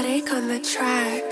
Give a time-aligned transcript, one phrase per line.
[0.00, 1.22] Exotic on the track.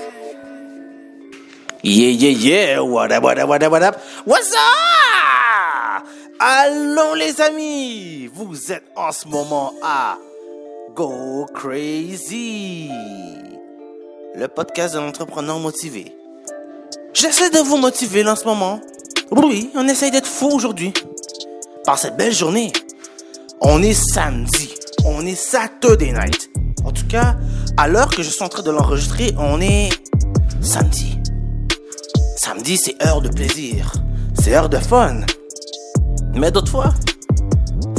[1.81, 6.05] Yeah, yeah, yeah, what up, what up, what up, what up, what's up?
[6.39, 10.17] Allô les amis, vous êtes en ce moment à
[10.95, 12.89] Go Crazy,
[14.35, 16.15] le podcast de l'entrepreneur motivé.
[17.13, 18.79] J'essaie de vous motiver là, en ce moment.
[19.31, 20.93] Oui, on essaye d'être fou aujourd'hui.
[21.85, 22.71] Par cette belle journée.
[23.61, 24.75] On est samedi,
[25.05, 26.49] on est Saturday night.
[26.85, 27.35] En tout cas,
[27.77, 29.89] à l'heure que je suis en train de l'enregistrer, on est
[30.61, 31.19] samedi.
[32.35, 33.91] Samedi, c'est heure de plaisir.
[34.41, 35.21] C'est heure de fun.
[36.33, 36.93] Mais d'autres fois,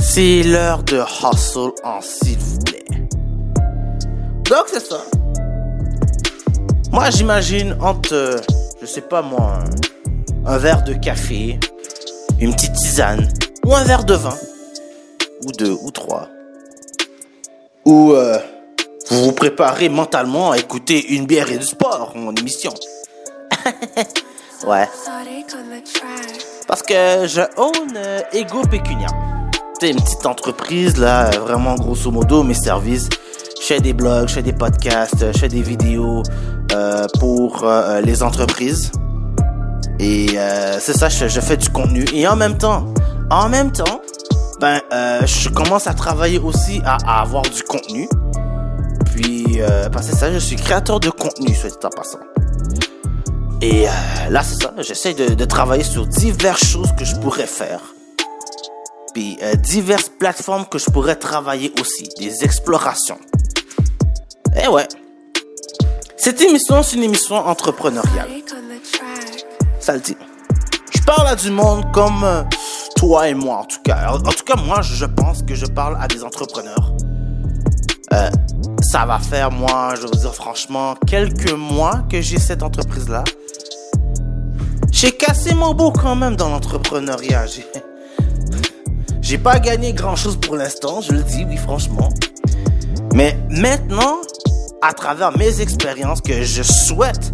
[0.01, 2.85] c'est l'heure de hustle en s'il vous plaît.
[4.49, 5.03] Donc, c'est ça.
[6.93, 8.41] Moi, j'imagine entre,
[8.81, 9.61] je sais pas moi,
[10.45, 11.61] un, un verre de café,
[12.41, 13.29] une petite tisane,
[13.65, 14.37] ou un verre de vin,
[15.47, 16.29] ou deux, ou trois.
[17.85, 18.39] Ou euh,
[19.11, 22.73] vous vous préparez mentalement à écouter une bière et du sport, mon émission.
[24.67, 24.89] ouais.
[26.69, 29.09] Parce que je own euh, Ego Pecunia.
[29.81, 33.09] C'est une petite entreprise, là, vraiment grosso modo, mes services.
[33.61, 36.23] Je fais des blogs, je fais des podcasts, je fais des vidéos
[36.73, 38.93] euh, pour euh, les entreprises.
[39.99, 40.29] Et
[40.79, 42.07] c'est ça, je, je fais du contenu.
[42.15, 42.87] Et en même temps,
[43.31, 44.01] en même temps,
[44.59, 48.09] ben, je commence à travailler aussi à, à avoir du contenu.
[49.61, 52.21] Puis, euh, ben, c'est ça, je suis créateur de contenu, soit dit en passant.
[53.61, 53.91] Et euh,
[54.31, 57.81] là, c'est ça, j'essaie de, travailler sur diverses choses que je pourrais faire.
[59.13, 63.19] Puis euh, diverses plateformes que je pourrais travailler aussi, des explorations.
[64.65, 64.89] Eh ouais.
[66.17, 68.31] Cette émission, c'est une émission entrepreneuriale.
[69.79, 70.17] Ça le dit.
[70.95, 72.45] Je parle à du monde comme euh,
[72.97, 74.13] toi et moi, en tout cas.
[74.13, 76.95] En, en tout cas, moi, je pense que je parle à des entrepreneurs.
[78.13, 78.29] Euh,
[78.91, 83.23] ça va faire, moi, je vous dire franchement, quelques mois que j'ai cette entreprise-là.
[84.91, 87.47] J'ai cassé mon beau quand même dans l'entrepreneuriat.
[89.23, 89.39] J'ai...
[89.39, 92.09] Pas gagné grand-chose pour l'instant, je le dis, oui, franchement.
[93.15, 94.17] Mais maintenant,
[94.83, 97.33] à travers mes expériences que je souhaite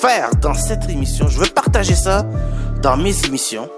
[0.00, 2.26] faire dans cette émission, je veux partager ça
[2.80, 3.68] dans mes émissions.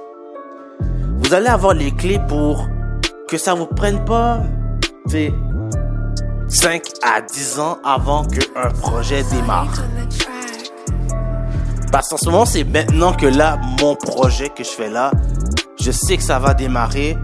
[1.18, 2.68] Vous allez avoir les clés pour
[3.26, 4.40] que ça vous prenne pas,
[6.48, 9.84] 5 à 10 ans avant qu'un projet démarre.
[11.92, 15.10] Parce qu'en c'est maintenant que là, mon projet que je fais là,
[15.80, 17.16] je sais que ça va démarrer.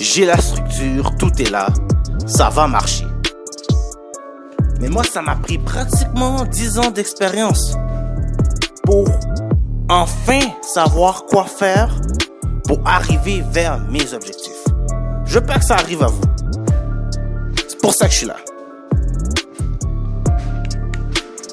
[0.00, 1.68] J'ai la structure, tout est là.
[2.26, 3.06] Ça va marcher.
[4.80, 7.76] Mais moi, ça m'a pris pratiquement 10 ans d'expérience
[8.84, 9.08] pour
[9.88, 11.96] enfin savoir quoi faire
[12.64, 14.64] pour arriver vers mes objectifs.
[15.24, 16.22] Je veux pas que ça arrive à vous.
[17.66, 18.36] C'est pour ça que je suis là.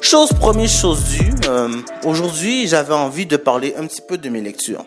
[0.08, 1.32] Chose première, chose due.
[1.48, 4.86] euh, Aujourd'hui, j'avais envie de parler un petit peu de mes lectures.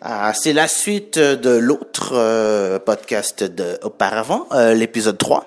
[0.00, 5.46] Ah, c'est la suite de l'autre euh, podcast de auparavant, euh, l'épisode 3.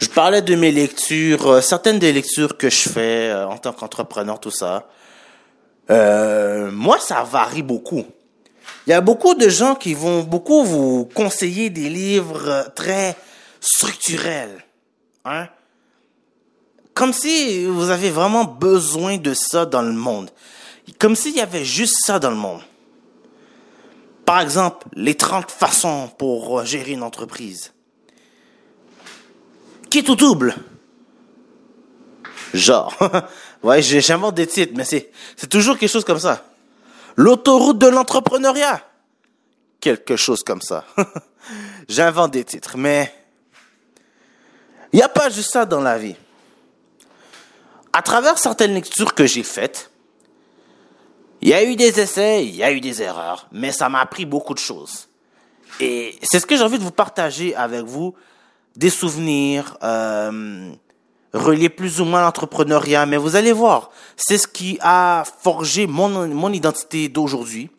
[0.00, 4.38] Je parlais de mes lectures, euh, certaines des lectures que je fais en tant qu'entrepreneur,
[4.38, 4.90] tout ça.
[5.88, 8.04] Moi, ça varie beaucoup.
[8.86, 13.16] Il y a beaucoup de gens qui vont beaucoup vous conseiller des livres très
[13.62, 14.62] structurels.
[15.24, 15.48] Hein?
[16.94, 20.30] Comme si vous avez vraiment besoin de ça dans le monde.
[20.98, 22.60] Comme s'il y avait juste ça dans le monde.
[24.24, 27.72] Par exemple, les 30 façons pour euh, gérer une entreprise.
[29.88, 30.54] Qui tout double?
[32.54, 32.96] Genre.
[33.62, 35.10] ouais, j'invente des titres, mais c'est
[35.48, 36.44] toujours quelque chose comme ça.
[37.16, 38.80] L'autoroute de l'entrepreneuriat.
[39.80, 40.84] Quelque chose comme ça.
[41.88, 43.12] J'invente des titres, mais
[44.92, 46.14] il n'y a pas juste ça dans la vie.
[47.92, 49.90] À travers certaines lectures que j'ai faites,
[51.40, 54.00] il y a eu des essais, il y a eu des erreurs, mais ça m'a
[54.00, 55.08] appris beaucoup de choses.
[55.80, 58.14] Et c'est ce que j'ai envie de vous partager avec vous,
[58.76, 60.70] des souvenirs, euh,
[61.32, 65.86] reliés plus ou moins à l'entrepreneuriat, mais vous allez voir, c'est ce qui a forgé
[65.86, 67.70] mon, mon identité d'aujourd'hui.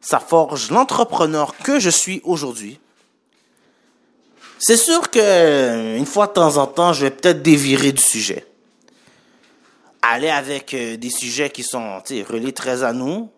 [0.00, 2.78] Ça forge l'entrepreneur que je suis aujourd'hui.
[4.60, 8.47] C'est sûr que une fois de temps en temps, je vais peut-être dévirer du sujet.
[10.02, 11.98] Aller avec euh, des sujets qui sont
[12.28, 13.30] reliés très à nous.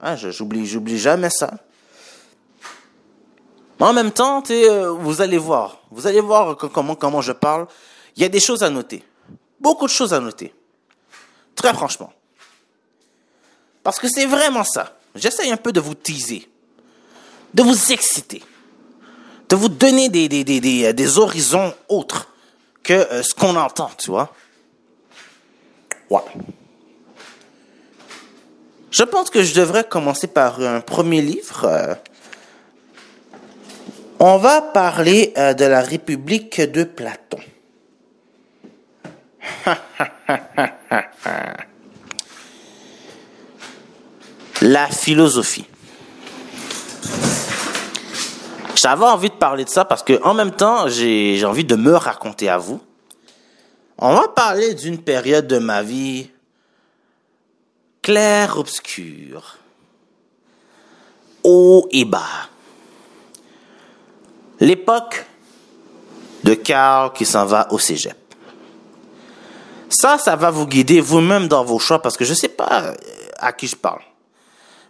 [0.00, 1.54] Hein, j'oublie, j'oublie jamais ça.
[3.78, 5.80] Mais en même temps, euh, vous allez voir.
[5.90, 7.66] Vous allez voir co- comment, je parle.
[8.16, 9.04] Il y a des choses à noter.
[9.60, 10.52] Beaucoup de choses à noter.
[11.54, 12.12] Très franchement.
[13.82, 14.96] Parce que c'est vraiment ça.
[15.14, 16.48] J'essaye un peu de vous teaser.
[17.54, 18.42] De vous exciter.
[19.48, 20.28] De vous donner des,
[20.84, 22.28] euh, horizons autres
[22.82, 24.32] que ce qu'on entend, tu vois.
[28.90, 31.64] Je pense que je devrais commencer par un premier livre.
[31.64, 31.94] euh.
[34.18, 37.38] On va parler euh, de la République de Platon.
[44.62, 45.66] la philosophie.
[48.74, 51.94] J'avais envie de parler de ça parce que en même temps, j'ai envie de me
[51.94, 52.80] raconter à vous.
[53.98, 56.30] On va parler d'une période de ma vie
[58.02, 59.56] claire, obscure,
[61.42, 62.48] haut et bas.
[64.60, 65.26] L'époque
[66.44, 68.16] de Carl qui s'en va au cégep.
[69.88, 72.82] Ça, ça va vous guider vous-même dans vos choix parce que je ne sais pas
[72.82, 72.94] euh,
[73.38, 74.02] à qui je parle.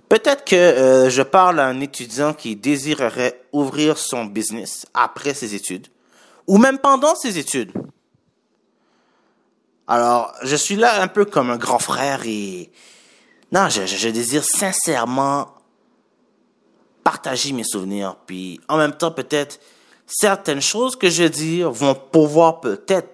[0.08, 5.54] Peut-être que euh, je parle à un étudiant qui désirerait ouvrir son business après ses
[5.54, 5.86] études
[6.46, 7.72] ou même pendant ses études.
[9.88, 12.70] Alors, je suis là un peu comme un grand frère et
[13.52, 15.54] non, je, désire sincèrement
[17.04, 18.16] partager mes souvenirs.
[18.26, 19.60] Puis en même temps, peut-être
[20.06, 23.08] certaines choses que je dis vont pouvoir peut-être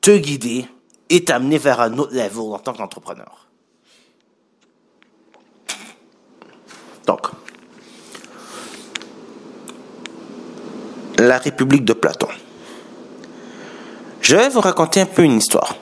[0.00, 0.66] te guider
[1.10, 3.46] et t'amener vers un autre level en tant qu'entrepreneur.
[7.06, 7.28] Donc,
[11.18, 12.28] la République de Platon.
[14.24, 15.76] Je vais vous raconter un peu une histoire.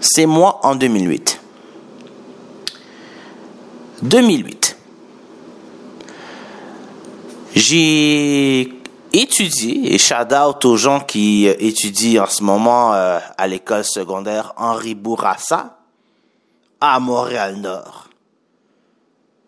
[0.00, 1.40] C'est moi en 2008.
[4.02, 4.76] 2008.
[7.56, 8.72] J'ai
[9.12, 13.84] étudié, et shout out aux gens qui euh, étudient en ce moment euh, à l'école
[13.84, 15.76] secondaire Henri Bourassa
[16.80, 18.10] à Montréal-Nord.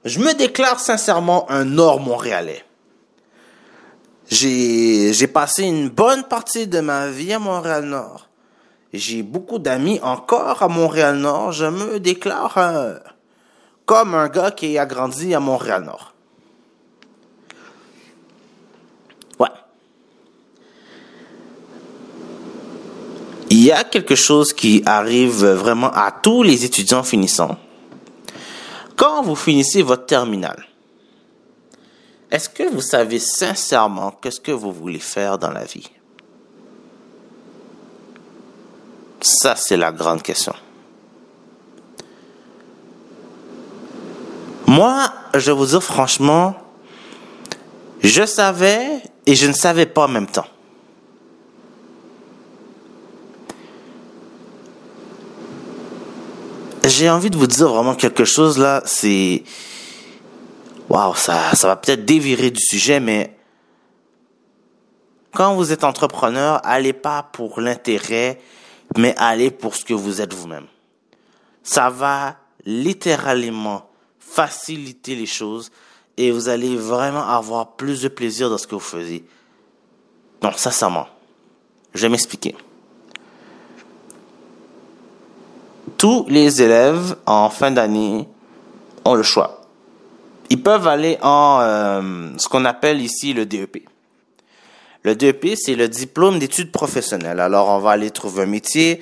[0.05, 2.65] Je me déclare sincèrement un Nord-Montréalais.
[4.31, 8.29] J'ai passé une bonne partie de ma vie à Montréal-Nord.
[8.93, 11.53] J'ai beaucoup d'amis encore à Montréal-Nord.
[11.53, 12.95] Je me déclare un-
[13.87, 16.13] comme un gars qui a grandi à Montréal-Nord.
[19.39, 19.49] Ouais.
[23.51, 27.57] Il y a quelque chose qui arrive vraiment à tous les étudiants finissants.
[28.95, 30.65] Quand vous finissez votre terminale,
[32.31, 35.91] est-ce que vous savez sincèrement qu'est-ce que vous voulez faire dans la vie?
[39.21, 40.55] Ça, c'est la grande question.
[44.67, 46.55] Moi, je vous dire franchement,
[48.03, 50.47] je savais et je ne savais pas en même temps.
[56.85, 59.43] J'ai envie de vous dire vraiment quelque chose là, c'est...
[60.89, 63.37] Waouh, ça, ça va peut-être dévirer du sujet, mais
[65.33, 68.41] quand vous êtes entrepreneur, allez pas pour l'intérêt,
[68.97, 70.67] mais allez pour ce que vous êtes vous-même.
[71.63, 75.71] Ça va littéralement faciliter les choses
[76.17, 79.25] et vous allez vraiment avoir plus de plaisir dans ce que vous faisiez.
[80.43, 81.07] Non, sincèrement,
[81.95, 82.57] je vais m'expliquer.
[85.97, 88.29] Tous les élèves en fin d'année
[89.05, 89.58] ont le choix.
[90.51, 93.89] Ils peuvent aller en euh, ce qu'on appelle ici le DEP.
[95.03, 97.41] Le DEP, c'est le diplôme d'études professionnelles.
[97.41, 99.01] Alors, on va aller trouver un métier,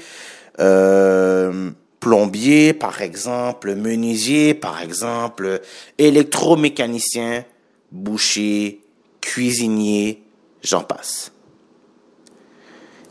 [0.60, 5.60] euh, plombier, par exemple, menuisier, par exemple,
[5.98, 7.44] électromécanicien,
[7.90, 8.80] boucher,
[9.20, 10.22] cuisinier,
[10.62, 11.32] j'en passe.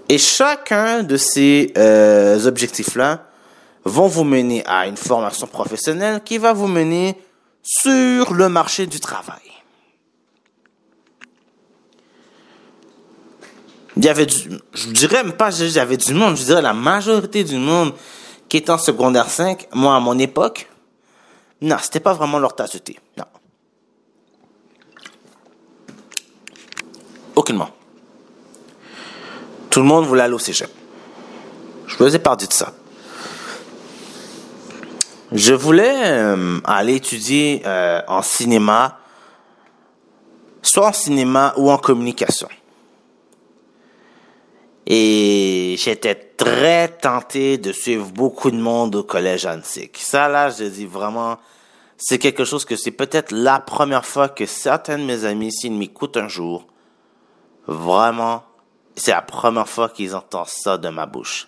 [0.08, 3.24] Et chacun de ces euh, objectifs-là
[3.86, 7.18] vont vous mener à une formation professionnelle qui va vous mener
[7.66, 9.42] sur le marché du travail.
[13.98, 16.62] Il y avait du, je dirais même pas, il y avait du monde, je dirais
[16.62, 17.94] la majorité du monde
[18.48, 20.70] qui est en secondaire 5, moi à mon époque,
[21.62, 23.26] non, c'était pas vraiment leur tasse de thé, non.
[27.36, 27.70] Aucunement.
[29.70, 30.70] Tout le monde voulait aller au cégep.
[31.88, 32.74] Je vous ai parlé de ça.
[35.32, 39.00] Je voulais euh, aller étudier euh, en cinéma,
[40.62, 42.48] soit en cinéma ou en communication.
[44.86, 49.98] Et j'étais très tenté de suivre beaucoup de monde au collège antique.
[50.00, 51.38] Ça, là, je dis vraiment,
[51.98, 55.74] c'est quelque chose que c'est peut-être la première fois que certains de mes amis, s'ils
[55.74, 56.68] m'écoutent un jour,
[57.66, 58.44] vraiment,
[58.96, 61.48] c'est la première fois qu'ils entendent ça de ma bouche.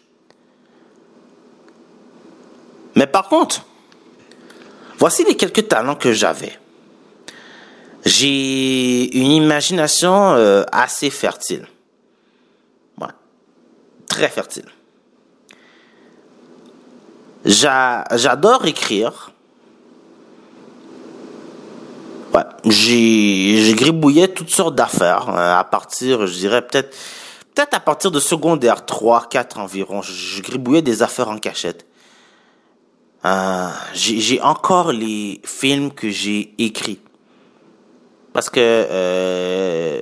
[2.98, 3.64] Mais par contre,
[4.98, 6.58] voici les quelques talents que j'avais.
[8.06, 11.66] J'ai une imagination euh, assez fertile.
[14.10, 14.66] très fertile.
[17.46, 19.32] J'a- J'adore écrire.
[22.34, 26.96] Ouais, j'ai gribouillé toutes sortes d'affaires euh, à partir, je dirais peut-être
[27.54, 30.02] peut-être à partir de secondaire 3, 4 environ.
[30.02, 31.86] Je gribouillais des affaires en cachette.
[33.26, 37.00] Euh, j'ai encore les films que j'ai écrits.
[38.34, 40.02] Parce que, euh,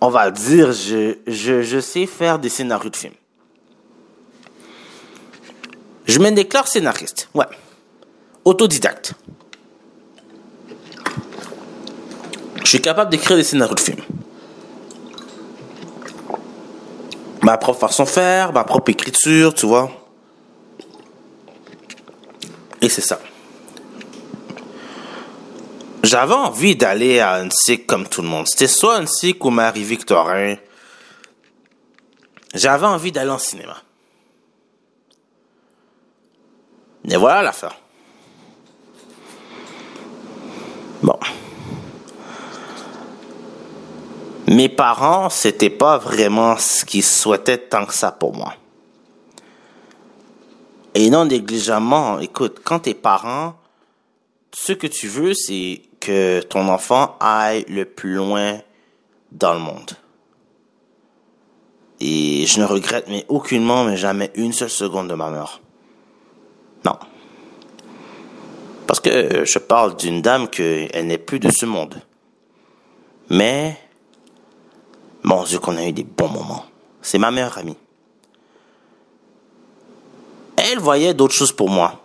[0.00, 3.14] on va dire, je, je, je sais faire des scénarios de films.
[6.06, 7.44] Je me déclare scénariste, ouais.
[8.44, 9.12] Autodidacte.
[12.62, 14.02] Je suis capable d'écrire des scénarios de films.
[17.42, 19.90] Ma propre façon de faire, ma propre écriture, tu vois.
[22.80, 23.20] Et c'est ça.
[26.02, 28.46] J'avais envie d'aller à une SIC comme tout le monde.
[28.48, 30.56] C'était soit une SIC ou Marie-Victorin.
[32.54, 33.76] J'avais envie d'aller en cinéma.
[37.10, 37.76] Et voilà l'affaire.
[41.02, 41.18] Bon.
[44.46, 48.54] Mes parents, c'était pas vraiment ce qu'ils souhaitaient tant que ça pour moi.
[50.94, 53.54] Et non négligemment, écoute, quand tes parents,
[54.52, 58.60] ce que tu veux, c'est que ton enfant aille le plus loin
[59.32, 59.92] dans le monde.
[62.00, 65.60] Et je ne regrette mais aucunement, mais jamais une seule seconde de ma mort.
[66.84, 66.96] Non.
[68.86, 72.00] Parce que je parle d'une dame que elle n'est plus de ce monde.
[73.30, 73.78] Mais,
[75.22, 76.64] mon Dieu qu'on a eu des bons moments.
[77.02, 77.76] C'est ma meilleure amie.
[80.58, 82.00] Elle voyait d'autres choses pour moi.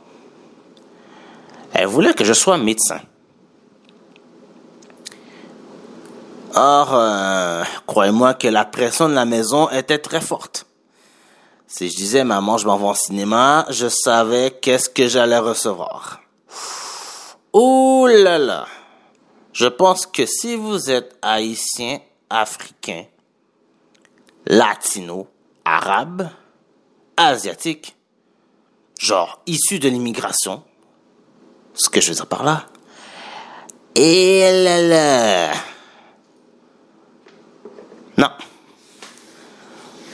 [1.73, 2.99] Elle voulait que je sois médecin.
[6.55, 10.67] Or, euh, croyez-moi que la pression de la maison était très forte.
[11.65, 16.21] Si je disais, maman, je m'en vais au cinéma, je savais qu'est-ce que j'allais recevoir.
[17.53, 18.67] Ouh là là.
[19.51, 23.05] Je pense que si vous êtes haïtien, africain,
[24.45, 25.27] latino,
[25.65, 26.29] arabe,
[27.17, 27.95] asiatique,
[28.99, 30.63] genre issu de l'immigration,
[31.73, 32.65] ce que je veux dire par là,
[33.95, 35.53] et là là.
[38.17, 38.29] Non.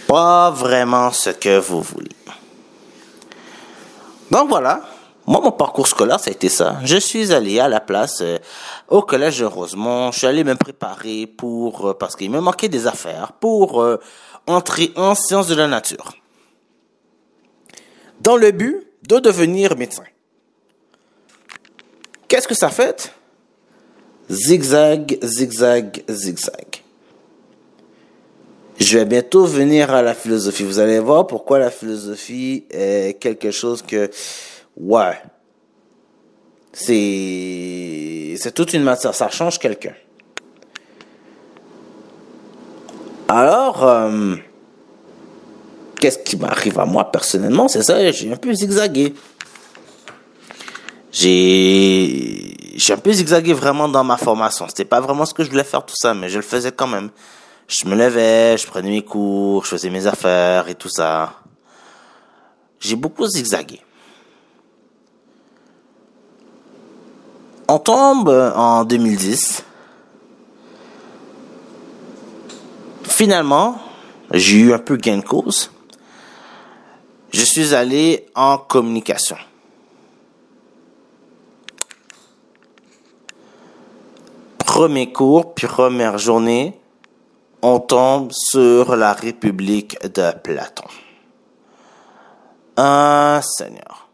[0.08, 2.16] Pas vraiment ce que vous voulez.
[4.32, 4.82] Donc voilà.
[5.26, 6.78] Moi, mon parcours scolaire, ça a été ça.
[6.84, 8.40] Je suis allé à la place euh,
[8.88, 10.12] au collège de Rosemont.
[10.12, 14.00] Je suis allé me préparer pour, euh, parce qu'il me manquait des affaires, pour euh,
[14.48, 16.14] entrer en sciences de la nature.
[18.22, 20.04] Dans le but de devenir médecin.
[22.28, 23.12] Qu'est-ce que ça fait?
[24.30, 26.84] Zigzag, zigzag, zigzag.
[28.80, 30.64] Je vais bientôt venir à la philosophie.
[30.64, 34.10] Vous allez voir pourquoi la philosophie est quelque chose que,
[34.78, 35.22] ouais,
[36.72, 39.14] c'est, c'est toute une matière.
[39.16, 39.96] Ça change quelqu'un.
[43.28, 44.36] Alors, euh,
[46.00, 47.68] qu'est-ce qui m'arrive à moi personnellement?
[47.68, 49.14] C'est ça, j'ai un peu zigzagué.
[51.12, 54.68] J'ai, j'ai un peu zigzagué vraiment dans ma formation.
[54.68, 56.88] C'était pas vraiment ce que je voulais faire tout ça, mais je le faisais quand
[56.88, 57.10] même.
[57.68, 61.34] Je me levais, je prenais mes cours, je faisais mes affaires et tout ça.
[62.80, 63.82] J'ai beaucoup zigzagué.
[67.68, 69.64] On tombe en 2010.
[73.04, 73.80] Finalement,
[74.32, 75.70] j'ai eu un peu gain de cause.
[77.32, 79.38] Je suis allé en communication.
[84.58, 86.80] Premier cours, première journée,
[87.62, 90.88] on tombe sur la République de Platon.
[92.78, 94.08] Un Seigneur.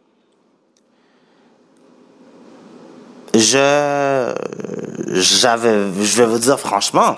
[3.34, 4.34] Je,
[5.10, 7.18] j'avais, je vais vous dire franchement,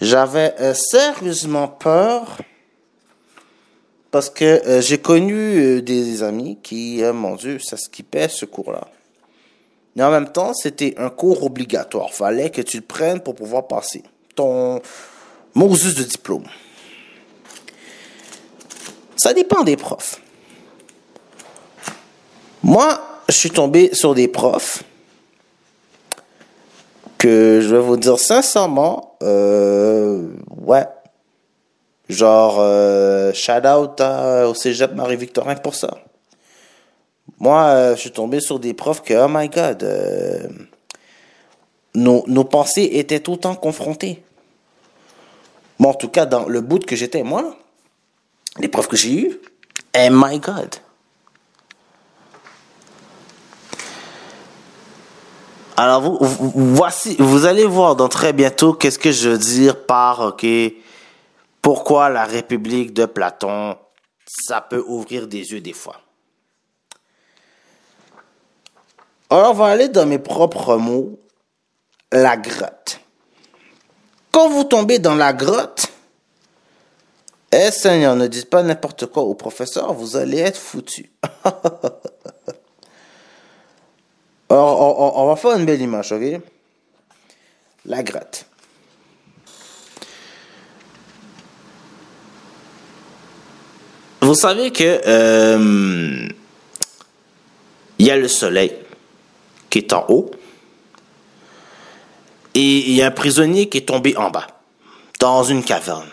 [0.00, 2.38] j'avais euh, sérieusement peur
[4.10, 8.44] parce que euh, j'ai connu euh, des amis qui, euh, mon Dieu, ça skippait ce
[8.44, 8.86] cours-là.
[9.94, 12.12] Mais en même temps, c'était un cours obligatoire.
[12.12, 14.02] Fallait que tu le prennes pour pouvoir passer
[14.34, 14.80] ton
[15.54, 16.44] Moses de diplôme.
[19.16, 20.20] Ça dépend des profs.
[22.62, 24.82] Moi, je suis tombé sur des profs
[27.16, 30.84] que je vais vous dire sincèrement, ouais.
[32.08, 35.98] Genre, euh, shout out à- au cégep Marie-Victorin pour ça.
[37.38, 40.48] Moi, euh, je suis tombé sur des profs que, oh my god, euh,
[41.94, 44.22] nos, nos pensées étaient tout le temps confrontées.
[45.78, 47.56] Bon, en tout cas, dans le bout que j'étais, moi,
[48.58, 49.40] l'épreuve que j'ai eue,
[49.92, 50.76] et my God.
[55.76, 60.46] Alors, voici, vous allez voir dans très bientôt qu'est-ce que je veux dire par, ok,
[61.66, 63.76] pourquoi la République de Platon,
[64.24, 66.00] ça peut ouvrir des yeux des fois?
[69.30, 71.18] Alors, on va aller dans mes propres mots,
[72.12, 73.00] la grotte.
[74.30, 75.88] Quand vous tombez dans la grotte,
[77.50, 81.10] eh Seigneur, ne dites pas n'importe quoi au professeur, vous allez être foutu.
[84.48, 86.40] Alors, on, on- on va faire une belle image, ok?
[87.86, 88.46] La grotte.
[94.26, 96.28] Vous savez que euh,
[97.96, 98.72] il y a le soleil
[99.70, 100.32] qui est en haut
[102.52, 104.48] et il y a un prisonnier qui est tombé en bas
[105.20, 106.08] dans une caverne.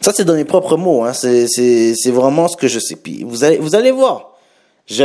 [0.00, 1.04] Ça, c'est dans mes propres mots.
[1.04, 1.12] Hein.
[1.12, 2.96] C'est, vraiment ce que je sais.
[2.96, 4.32] Puis vous allez, voir.
[4.88, 5.04] Je,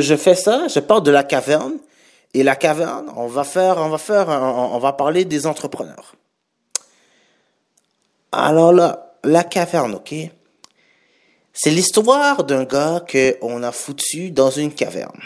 [0.00, 1.74] je, fais ça, je pars de la caverne.
[2.34, 6.16] Et la caverne, on va faire, on va faire, on va parler des entrepreneurs.
[8.32, 10.14] Alors là, la caverne, ok?
[11.52, 15.20] C'est l'histoire d'un gars qu'on a foutu dans une caverne.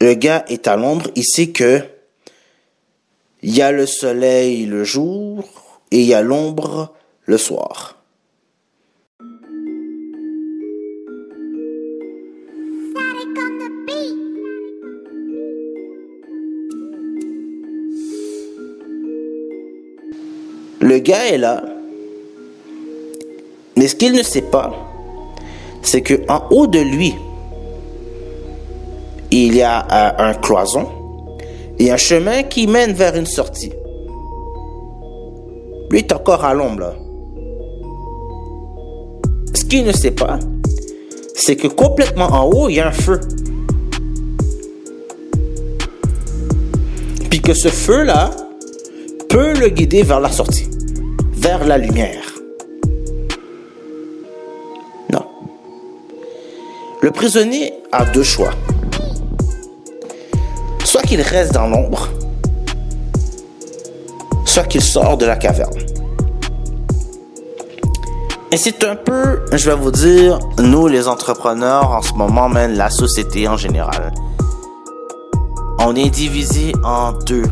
[0.00, 1.82] Le gars est à l'ombre, il sait que
[3.42, 5.44] il y a le soleil le jour
[5.90, 6.94] et il y a l'ombre
[7.24, 7.95] le soir.
[20.80, 21.62] Le gars est là,
[23.76, 24.72] mais ce qu'il ne sait pas,
[25.82, 27.14] c'est que en haut de lui,
[29.30, 30.88] il y a euh, un cloison
[31.78, 33.72] et un chemin qui mène vers une sortie.
[35.90, 36.94] Lui est encore à l'ombre.
[39.54, 40.38] Ce qu'il ne sait pas,
[41.34, 43.20] c'est que complètement en haut, il y a un feu.
[47.30, 48.30] Puis que ce feu-là
[49.28, 50.68] peut le guider vers la sortie,
[51.46, 52.24] la lumière.
[55.12, 55.24] Non.
[57.00, 58.50] Le prisonnier a deux choix.
[60.84, 62.08] Soit qu'il reste dans l'ombre,
[64.44, 65.78] soit qu'il sort de la caverne.
[68.50, 72.74] Et c'est un peu, je vais vous dire, nous les entrepreneurs en ce moment, même
[72.74, 74.12] la société en général.
[75.78, 77.44] On est divisé en deux.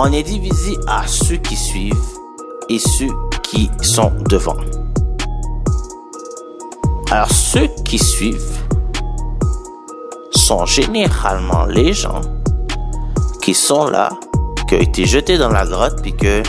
[0.00, 1.96] On est divisé à ceux qui suivent
[2.68, 3.10] et ceux
[3.42, 4.54] qui sont devant.
[7.10, 8.62] Alors ceux qui suivent
[10.30, 12.20] sont généralement les gens
[13.42, 14.10] qui sont là,
[14.68, 16.44] qui ont été jetés dans la grotte, puis que,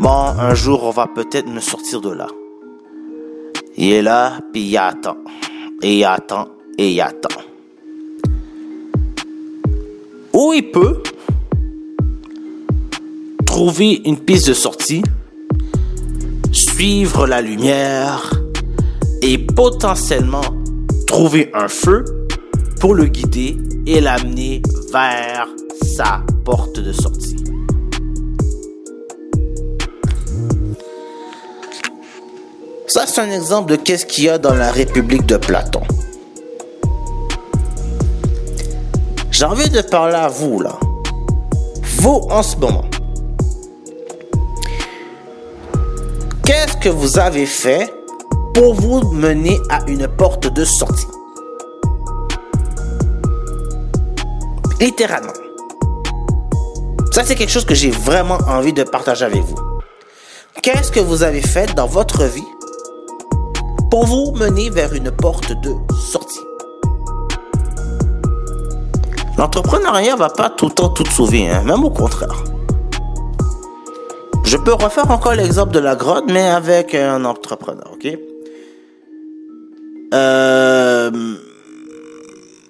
[0.00, 2.26] bon, un jour, on va peut-être me sortir de là.
[3.76, 5.18] Il est là, puis il attend,
[5.80, 7.40] et il attend, et il attend.
[10.32, 11.04] Ou il peut
[13.56, 15.02] trouver une piste de sortie,
[16.52, 18.30] suivre la lumière,
[19.22, 20.44] et potentiellement
[21.06, 22.04] trouver un feu
[22.80, 24.60] pour le guider et l'amener
[24.92, 25.48] vers
[25.80, 27.42] sa porte de sortie.
[32.88, 35.80] Ça, c'est un exemple de qu'est-ce qu'il y a dans la République de Platon.
[39.30, 40.78] J'ai envie de parler à vous, là.
[42.00, 42.84] Vous, en ce moment.
[46.46, 47.92] Qu'est-ce que vous avez fait
[48.54, 51.08] pour vous mener à une porte de sortie?
[54.80, 55.32] Littéralement.
[57.10, 59.56] Ça, c'est quelque chose que j'ai vraiment envie de partager avec vous.
[60.62, 62.46] Qu'est-ce que vous avez fait dans votre vie
[63.90, 66.38] pour vous mener vers une porte de sortie?
[69.36, 72.44] L'entrepreneuriat va pas tout le temps tout sauver, hein, même au contraire.
[74.46, 78.06] Je peux refaire encore l'exemple de la grotte, mais avec un entrepreneur, ok?
[80.14, 81.10] Euh,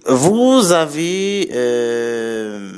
[0.07, 1.51] vous avez...
[1.53, 2.71] Euh.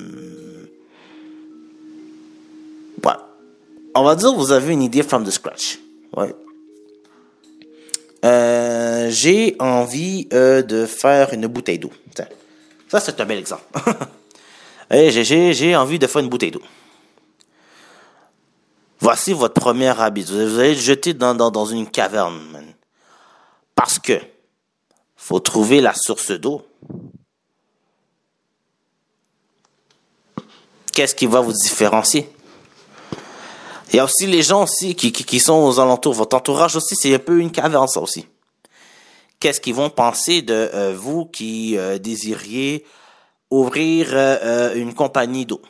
[3.94, 5.78] On va dire vous avez une idée from the scratch.
[6.16, 6.34] Ouais.
[9.10, 11.90] J'ai envie de faire une bouteille d'eau.
[12.88, 13.64] Ça, c'est un bel exemple.
[14.90, 16.62] j'ai envie de faire une bouteille d'eau.
[19.00, 20.24] Voici votre première habit.
[20.24, 22.74] Vous allez le jeter dans, une caverne.
[23.74, 24.20] Parce que
[25.16, 26.62] faut trouver la source d'eau.
[30.92, 32.28] Qu'est-ce qui va vous différencier?
[33.90, 36.14] Il y a aussi les gens aussi qui, sont aux alentours.
[36.14, 38.26] Votre entourage aussi, c'est un peu une caverne, ça aussi.
[39.40, 42.84] Qu'est-ce qu'ils vont penser de euh, vous qui euh, désiriez
[43.50, 45.62] ouvrir euh, une compagnie d'eau?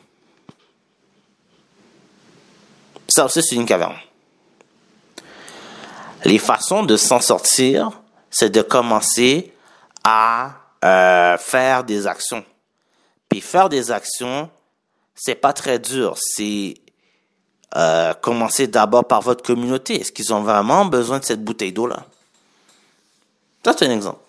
[3.09, 3.97] Ça aussi, c'est une caverne.
[6.25, 7.91] Les façons de s'en sortir,
[8.31, 9.53] c'est de commencer
[10.05, 10.53] à
[10.85, 12.45] euh, faire des actions.
[13.29, 14.51] Puis faire des actions,
[15.15, 16.17] c'est pas très dur.
[16.19, 16.75] C'est
[17.77, 20.01] euh, commencer d'abord par votre communauté.
[20.01, 22.05] Est-ce qu'ils ont vraiment besoin de cette bouteille d'eau-là?
[23.65, 24.21] Ça, c'est un exemple.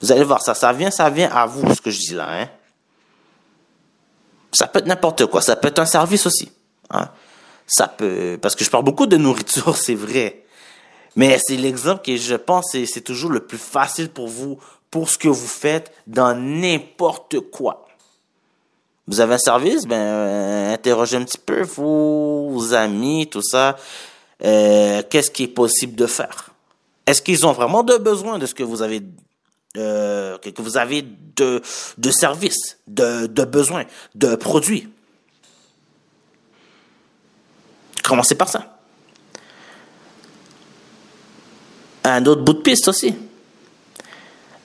[0.00, 2.26] Vous allez voir, ça, ça vient, ça vient à vous, ce que je dis là.
[2.28, 2.48] Hein?
[4.52, 5.40] Ça peut être n'importe quoi.
[5.40, 6.52] Ça peut être un service aussi.
[6.90, 7.08] Hein?
[7.66, 10.44] Ça peut, parce que je parle beaucoup de nourriture, c'est vrai.
[11.16, 14.58] Mais c'est l'exemple que je pense c'est toujours le plus facile pour vous,
[14.90, 17.86] pour ce que vous faites dans n'importe quoi.
[19.06, 23.76] Vous avez un service, ben euh, interrogez un petit peu vos amis, tout ça.
[24.42, 26.50] Euh, Qu'est-ce qui est possible de faire?
[27.06, 29.02] Est-ce qu'ils ont vraiment de besoin de ce que vous avez
[29.76, 31.60] euh, que vous avez de
[31.98, 34.88] de services, de de besoins, de produits
[38.04, 38.78] Commencez par ça.
[42.04, 43.16] Un autre bout de piste aussi.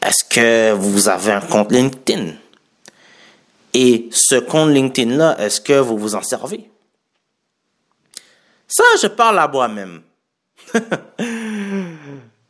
[0.02, 2.34] Est-ce que vous avez un compte LinkedIn?
[3.74, 6.70] Et ce compte LinkedIn-là, est-ce que vous vous en servez?
[8.68, 10.02] Ça, je parle à moi-même.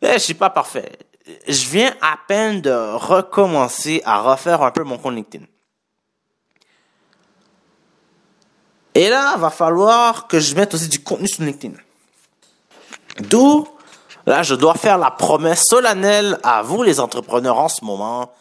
[0.02, 0.98] Eh, je suis pas parfait.
[1.46, 5.44] Je viens à peine de recommencer à refaire un peu mon compte LinkedIn.
[8.96, 11.76] Et là, va falloir que je mette aussi du contenu sur LinkedIn.
[13.20, 13.68] D'où,
[14.26, 18.32] là, je dois faire la promesse solennelle à vous, les entrepreneurs, en ce moment.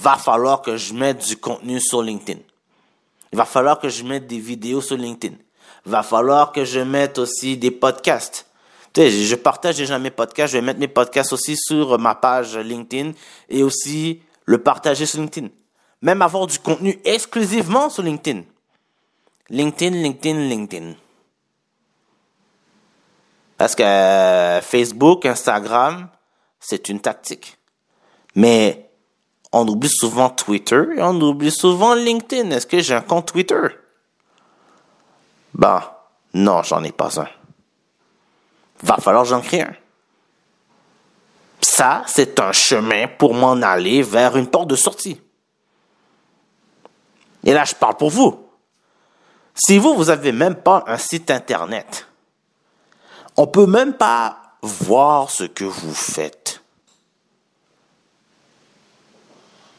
[0.00, 2.40] Va falloir que je mette du contenu sur LinkedIn.
[3.32, 5.36] Il va falloir que je mette des vidéos sur LinkedIn.
[5.86, 8.46] Va falloir que je mette aussi des podcasts.
[8.92, 10.52] Tu sais, je partage déjà mes podcasts.
[10.52, 13.12] Je vais mettre mes podcasts aussi sur ma page LinkedIn
[13.48, 15.48] et aussi le partager sur LinkedIn.
[16.00, 18.42] Même avoir du contenu exclusivement sur LinkedIn.
[19.50, 20.94] LinkedIn, LinkedIn, LinkedIn.
[23.56, 26.08] Parce que Facebook, Instagram,
[26.58, 27.58] c'est une tactique.
[28.34, 28.90] Mais
[29.52, 32.50] on oublie souvent Twitter et on oublie souvent LinkedIn.
[32.50, 33.68] Est-ce que j'ai un compte Twitter?
[35.54, 35.82] Ben,
[36.32, 37.28] non, j'en ai pas un.
[38.82, 39.74] Va falloir j'en crée un.
[41.60, 45.20] Ça, c'est un chemin pour m'en aller vers une porte de sortie.
[47.44, 48.43] Et là, je parle pour vous.
[49.54, 52.06] Si vous, vous avez même pas un site internet,
[53.36, 56.60] on peut même pas voir ce que vous faites.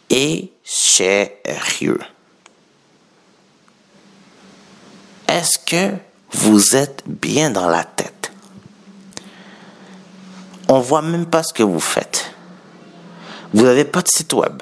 [0.09, 1.99] Et sérieux.
[5.27, 5.97] Est-ce que
[6.31, 8.31] vous êtes bien dans la tête?
[10.67, 12.31] On voit même pas ce que vous faites.
[13.53, 14.61] Vous n'avez pas de site web.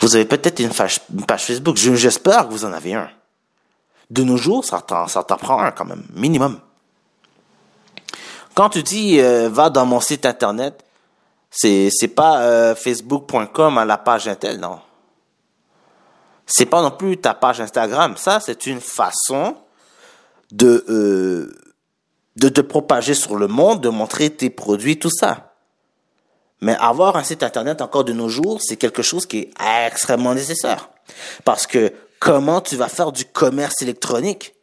[0.00, 0.70] Vous avez peut-être une
[1.14, 1.76] une page Facebook.
[1.76, 3.10] Je- J'espère que vous en avez un.
[4.10, 6.60] De nos jours, ça t'en, ça t'en prend un quand même, minimum.
[8.54, 10.82] Quand tu dis euh, va dans mon site internet,
[11.50, 14.80] c'est c'est pas euh, facebook.com à la page Intel, non.
[16.46, 18.16] C'est pas non plus ta page Instagram.
[18.16, 19.56] Ça, c'est une façon
[20.50, 21.52] de euh,
[22.36, 25.47] de te propager sur le monde, de montrer tes produits, tout ça.
[26.60, 29.50] Mais avoir un site internet encore de nos jours, c'est quelque chose qui est
[29.86, 30.90] extrêmement nécessaire.
[31.44, 34.54] Parce que comment tu vas faire du commerce électronique?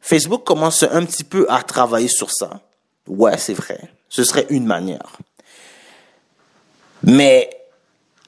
[0.00, 2.60] Facebook commence un petit peu à travailler sur ça.
[3.06, 3.80] Ouais, c'est vrai.
[4.08, 5.16] Ce serait une manière.
[7.02, 7.50] Mais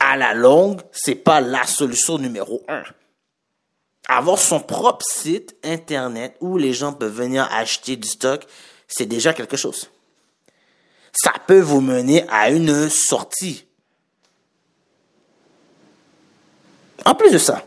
[0.00, 2.82] à la longue, c'est pas la solution numéro un.
[4.08, 8.46] Avoir son propre site internet où les gens peuvent venir acheter du stock,
[8.86, 9.90] c'est déjà quelque chose
[11.14, 13.66] ça peut vous mener à une sortie.
[17.04, 17.62] En plus de ça,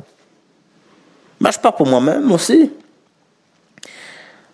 [1.40, 2.72] je parle pour moi-même aussi.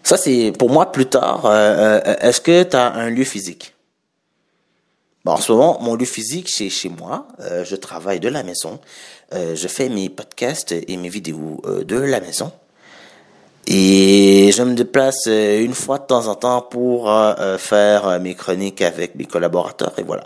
[0.04, 1.46] Ça, c'est pour moi plus tard.
[1.46, 3.74] euh, euh, Est-ce que tu as un lieu physique?
[5.24, 7.30] Bon, en ce moment, mon lieu physique, c'est chez moi.
[7.40, 8.80] Euh, je travaille de la maison.
[9.32, 12.52] Je fais mes podcasts et mes vidéos de la maison.
[13.66, 18.20] Et je me déplace euh, une fois de temps en temps pour euh, euh, faire
[18.20, 20.26] mes chroniques avec mes collaborateurs et voilà.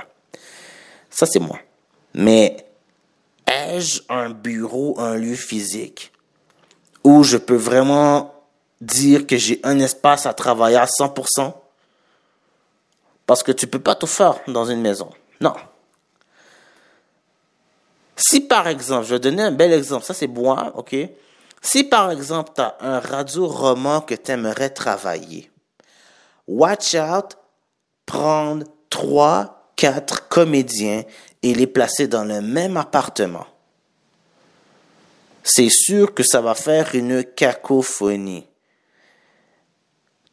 [1.09, 1.59] Ça c'est moi.
[2.15, 2.57] Mais
[3.45, 6.11] ai-je un bureau, un lieu physique
[7.03, 8.33] où je peux vraiment
[8.81, 11.53] dire que j'ai un espace à travailler à 100%
[13.25, 15.09] Parce que tu peux pas tout faire dans une maison.
[15.39, 15.53] Non.
[18.15, 20.95] Si par exemple, je vais donner un bel exemple, ça c'est moi, ok?
[21.61, 25.51] Si par exemple, tu as un radio-roman que tu aimerais travailler,
[26.47, 27.37] watch out,
[28.05, 31.03] prendre trois, quatre comédiens
[31.43, 33.45] et les placer dans le même appartement.
[35.43, 38.47] C'est sûr que ça va faire une cacophonie.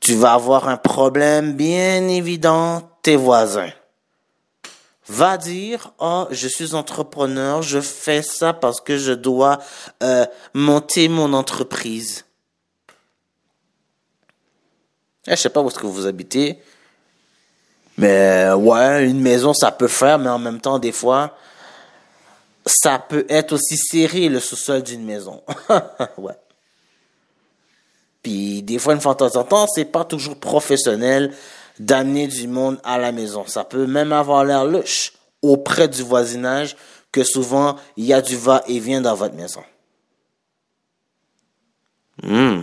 [0.00, 3.70] Tu vas avoir un problème bien évident, tes voisins
[5.08, 9.58] va dire oh je suis entrepreneur je fais ça parce que je dois
[10.02, 12.24] euh, monter mon entreprise.
[15.26, 16.58] Eh, je sais pas où est-ce que vous habitez
[17.96, 21.36] mais ouais une maison ça peut faire mais en même temps des fois
[22.66, 25.42] ça peut être aussi serré le sous-sol d'une maison.
[26.16, 26.32] Ouais.
[28.22, 31.34] Puis des fois une fois de temps en temps c'est pas toujours professionnel
[31.78, 33.44] d'amener du monde à la maison.
[33.46, 36.76] Ça peut même avoir l'air louche auprès du voisinage
[37.12, 39.62] que souvent il y a du va-et-vient dans votre maison.
[42.22, 42.62] Hmm.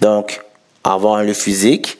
[0.00, 0.44] Donc,
[0.84, 1.98] avoir un lieu physique.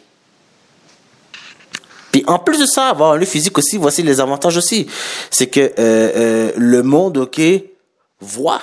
[2.12, 4.86] Puis en plus de ça, avoir un lieu physique aussi, voici les avantages aussi.
[5.30, 7.40] C'est que euh, euh, le monde, ok,
[8.20, 8.62] voit.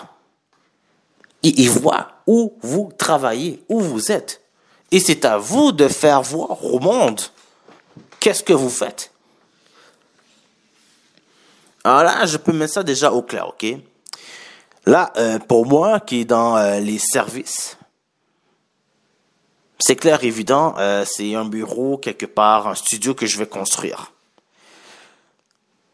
[1.42, 4.43] Il, il voit où vous travaillez, où vous êtes.
[4.94, 7.20] Et c'est à vous de faire voir au monde
[8.20, 9.12] qu'est-ce que vous faites?
[11.84, 13.66] Alors là, je peux mettre ça déjà au clair, ok?
[14.86, 17.76] Là, euh, pour moi, qui est dans euh, les services,
[19.80, 24.12] c'est clair, évident, euh, c'est un bureau quelque part, un studio que je vais construire.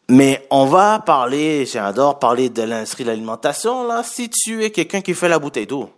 [0.09, 4.99] Mais on va parler, j'adore parler de l'industrie de l'alimentation, là, si tu es quelqu'un
[4.99, 5.89] qui fait la bouteille d'eau.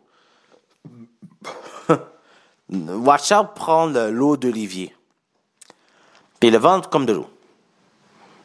[2.72, 4.96] Watch out prendre l'eau d'olivier.
[6.40, 7.28] Puis le vendre comme de l'eau.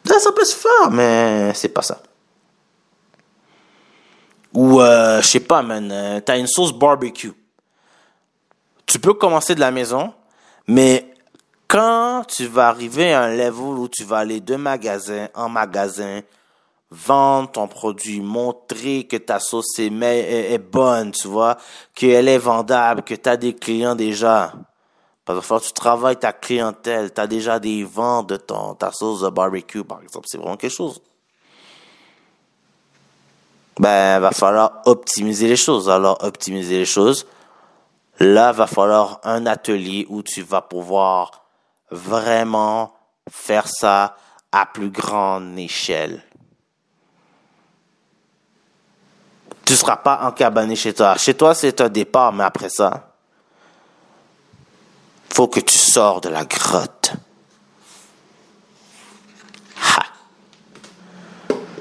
[0.05, 2.01] Ça, ça peut se faire, mais c'est pas ça.
[4.53, 7.33] Ou, euh, je sais pas, man, euh, t'as une sauce barbecue.
[8.87, 10.15] Tu peux commencer de la maison,
[10.67, 11.13] mais
[11.69, 16.21] quand tu vas arriver à un level où tu vas aller de magasin en magasin,
[16.91, 21.57] vendre ton produit, montrer que ta sauce est, bonne, tu vois,
[21.95, 24.53] qu'elle est vendable, que tu as des clients déjà.
[25.25, 29.23] Parce que tu travailles ta clientèle, tu as déjà des ventes de ton, ta sauce
[29.23, 30.27] de barbecue, par exemple.
[30.29, 31.03] C'est vraiment quelque chose.
[33.79, 35.91] Ben, va falloir optimiser les choses.
[35.91, 37.27] Alors, optimiser les choses.
[38.21, 41.45] Là, va falloir un atelier où tu vas pouvoir
[41.91, 42.95] vraiment
[43.29, 44.17] faire ça
[44.53, 46.23] à plus grande échelle.
[49.67, 51.17] Tu ne seras pas encabané chez toi.
[51.19, 53.13] Chez toi, c'est un départ, mais après ça,
[55.35, 57.13] faut que tu sors de la grotte.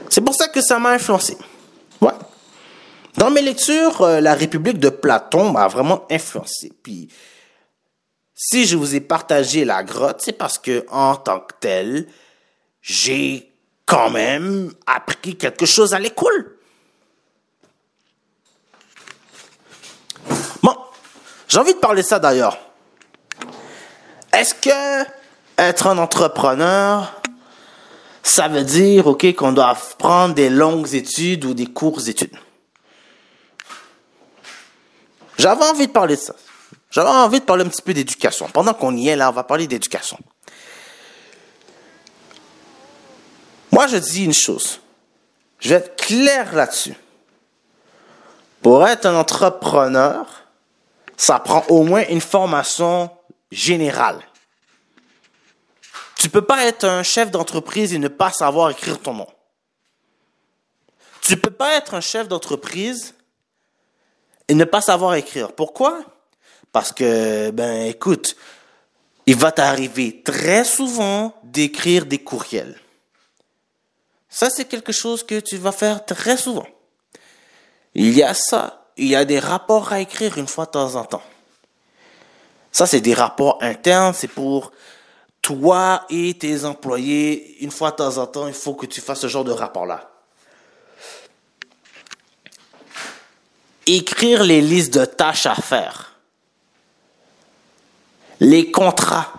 [0.10, 1.38] C'est pour ça que ça m'a influencé.
[2.02, 2.14] Ouais.
[3.18, 6.72] Dans mes lectures, euh, la République de Platon m'a vraiment influencé.
[6.82, 7.10] Puis,
[8.34, 12.08] si je vous ai partagé la grotte, c'est parce que, en tant que tel,
[12.82, 13.52] j'ai
[13.86, 16.55] quand même appris quelque chose à l'école.
[21.48, 22.58] J'ai envie de parler de ça d'ailleurs.
[24.34, 25.10] Est-ce que
[25.58, 27.22] être un entrepreneur,
[28.24, 32.36] ça veut dire, OK, qu'on doit prendre des longues études ou des courtes études?
[35.38, 36.36] J'avais envie de parler de ça.
[36.92, 38.48] J'avais envie de parler un petit peu d'éducation.
[38.50, 40.18] Pendant qu'on y est là, on va parler d'éducation.
[43.72, 44.80] Moi, je dis une chose.
[45.60, 46.96] Je vais être clair là-dessus.
[48.62, 50.45] Pour être un entrepreneur,
[51.18, 53.10] ça prend au moins une formation
[53.52, 54.22] générale.
[56.18, 59.28] Tu peux pas être un chef d'entreprise et ne pas savoir écrire ton nom.
[61.22, 63.16] Tu peux pas être un chef d'entreprise
[64.48, 65.54] et ne pas savoir écrire.
[65.54, 66.04] Pourquoi?
[66.72, 68.36] Parce que, ben, écoute,
[69.26, 72.80] il va t'arriver très souvent d'écrire des courriels.
[74.30, 76.68] Ça, c'est quelque chose que tu vas faire très souvent.
[77.94, 80.96] Il y a ça il y a des rapports à écrire une fois de temps
[80.96, 81.24] en temps.
[82.72, 84.72] Ça, c'est des rapports internes, c'est pour
[85.42, 87.58] toi et tes employés.
[87.62, 90.10] Une fois de temps en temps, il faut que tu fasses ce genre de rapport-là.
[93.86, 96.16] Écrire les listes de tâches à faire.
[98.40, 99.32] Les contrats.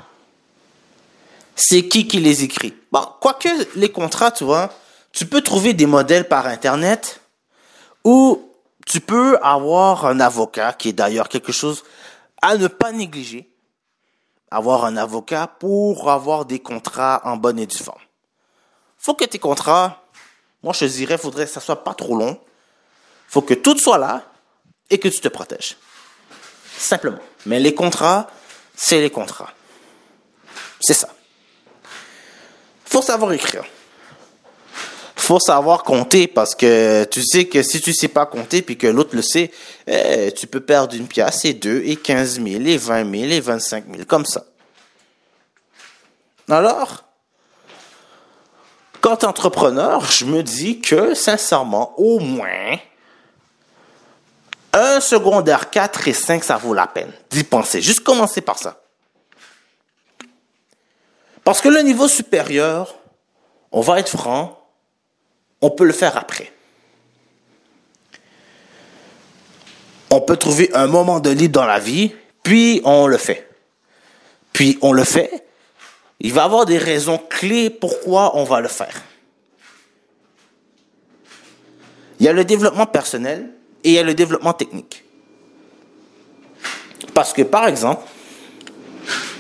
[1.55, 2.75] C'est qui qui les écrit?
[2.92, 4.71] Bon, quoique les contrats, tu vois,
[5.12, 7.21] tu peux trouver des modèles par Internet
[8.05, 8.47] ou
[8.87, 11.85] tu peux avoir un avocat, qui est d'ailleurs quelque chose
[12.40, 13.53] à ne pas négliger.
[14.51, 18.01] Avoir un avocat pour avoir des contrats en bonne et due forme.
[18.96, 20.05] faut que tes contrats,
[20.62, 22.40] moi je dirais, faudrait que ça soit pas trop long.
[23.29, 24.22] faut que tout soit là
[24.88, 25.77] et que tu te protèges.
[26.79, 27.18] Simplement.
[27.44, 28.29] Mais les contrats,
[28.77, 29.53] c'est les contrats.
[30.81, 31.09] C'est ça.
[32.85, 33.64] Faut savoir écrire.
[35.27, 38.87] Faut savoir compter parce que tu sais que si tu sais pas compter puis que
[38.87, 39.51] l'autre le sait,
[39.89, 43.41] eh, tu peux perdre une pièce et deux et quinze mille et vingt mille et
[43.41, 44.45] vingt-cinq mille comme ça.
[46.49, 47.03] Alors,
[49.01, 52.79] quand entrepreneur, je me dis que sincèrement, au moins,
[54.75, 57.83] un secondaire 4 et 5, ça vaut la peine d'y penser.
[57.83, 58.81] Juste commencer par ça.
[61.43, 62.95] Parce que le niveau supérieur,
[63.73, 64.62] on va être franc,
[65.61, 66.53] on peut le faire après.
[70.11, 73.49] On peut trouver un moment de libre dans la vie, puis on le fait.
[74.53, 75.47] Puis on le fait.
[76.21, 79.03] Il va y avoir des raisons clés pourquoi on va le faire.
[82.19, 83.51] Il y a le développement personnel
[83.85, 85.05] et il y a le développement technique.
[87.12, 88.03] Parce que, par exemple,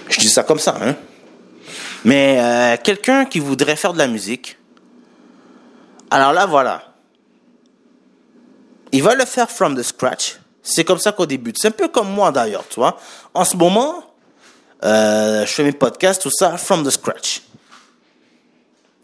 [0.08, 0.96] je dis ça comme ça, hein,
[2.04, 4.56] mais euh, quelqu'un qui voudrait faire de la musique,
[6.10, 6.94] alors là, voilà.
[8.92, 10.38] Il va le faire from the scratch.
[10.62, 11.58] C'est comme ça qu'on débute.
[11.58, 12.98] C'est un peu comme moi d'ailleurs, tu vois.
[13.34, 14.04] En ce moment,
[14.84, 17.42] euh, je fais mes podcasts, tout ça, from the scratch.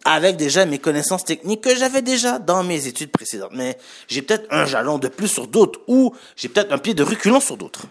[0.05, 3.53] Avec déjà mes connaissances techniques que j'avais déjà dans mes études précédentes.
[3.53, 7.03] Mais j'ai peut-être un jalon de plus sur d'autres ou j'ai peut-être un pied de
[7.03, 7.83] reculon sur d'autres.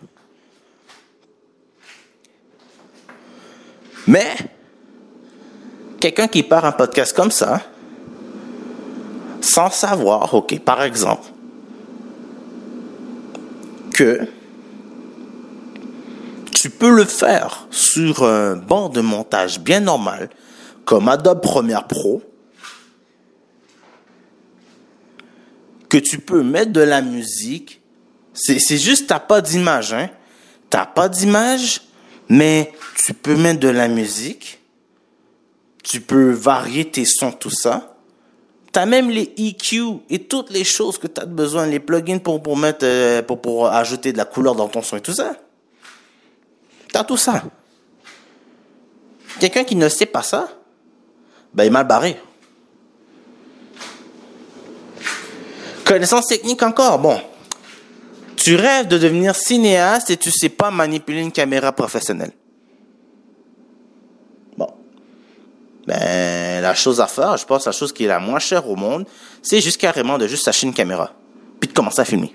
[4.08, 4.36] Mais,
[6.00, 7.62] quelqu'un qui part un podcast comme ça,
[9.42, 11.28] sans savoir, ok, par exemple,
[13.94, 14.28] que
[16.54, 20.30] tu peux le faire sur un banc de montage bien normal,
[20.86, 22.22] comme Adobe Premiere Pro,
[25.90, 27.82] que tu peux mettre de la musique.
[28.34, 30.10] C'est juste, t'as pas d'image, hein.
[30.70, 31.82] T'as pas d'image,
[32.30, 32.72] mais
[33.04, 34.62] tu peux mettre de la musique.
[35.84, 37.91] Tu peux varier tes sons, tout ça.
[38.72, 42.56] T'as même les EQ et toutes les choses que t'as besoin, les plugins pour, pour
[42.56, 45.36] mettre, euh, pour, pour ajouter de la couleur dans ton son et tout ça.
[46.92, 47.44] T'as tout ça.
[49.40, 50.50] Quelqu'un qui ne sait pas ça,
[51.54, 52.18] ben, il est mal barré.
[55.84, 57.20] Connaissance technique encore, bon.
[58.38, 62.32] Tu rêves de devenir cinéaste et tu sais pas manipuler une caméra professionnelle.
[65.92, 68.78] Ben, la chose à faire, je pense, la chose qui est la moins chère au
[68.78, 69.06] monde,
[69.42, 71.12] c'est juste carrément de juste acheter une caméra.
[71.60, 72.34] Puis de commencer à filmer.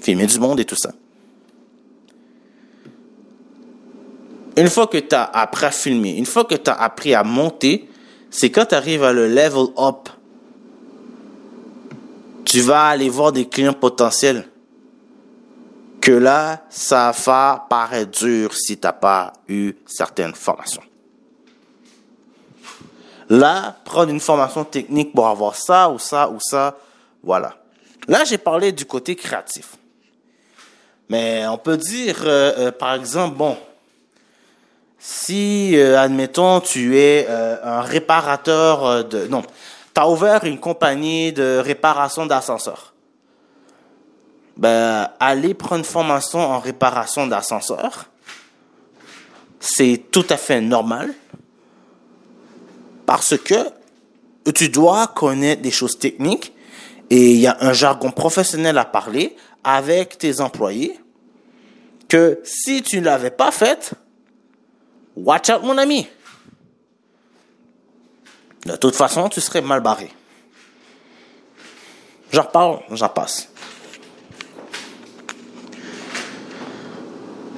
[0.00, 0.92] Filmer du monde et tout ça.
[4.56, 7.24] Une fois que tu as appris à filmer, une fois que tu as appris à
[7.24, 7.88] monter,
[8.30, 10.08] c'est quand tu arrives à le level up,
[12.44, 14.48] tu vas aller voir des clients potentiels.
[16.00, 20.82] Que là, ça va paraître dur si tu n'as pas eu certaines formations.
[23.28, 26.76] Là, prendre une formation technique pour avoir ça ou ça ou ça,
[27.22, 27.56] voilà.
[28.06, 29.76] Là, j'ai parlé du côté créatif.
[31.08, 33.56] Mais on peut dire, euh, euh, par exemple, bon,
[34.98, 39.26] si, euh, admettons, tu es euh, un réparateur euh, de...
[39.28, 42.92] Non, tu as ouvert une compagnie de réparation d'ascenseurs.
[44.56, 48.06] Ben, aller prendre une formation en réparation d'ascenseurs,
[49.60, 51.12] c'est tout à fait normal
[53.06, 53.54] parce que
[54.54, 56.52] tu dois connaître des choses techniques
[57.10, 60.98] et il y a un jargon professionnel à parler avec tes employés
[62.08, 63.94] que si tu ne l'avais pas fait,
[65.16, 66.06] Watch out, mon ami.
[68.66, 70.10] De toute façon, tu serais mal barré.
[72.30, 73.48] J'en reparle, j'en passe.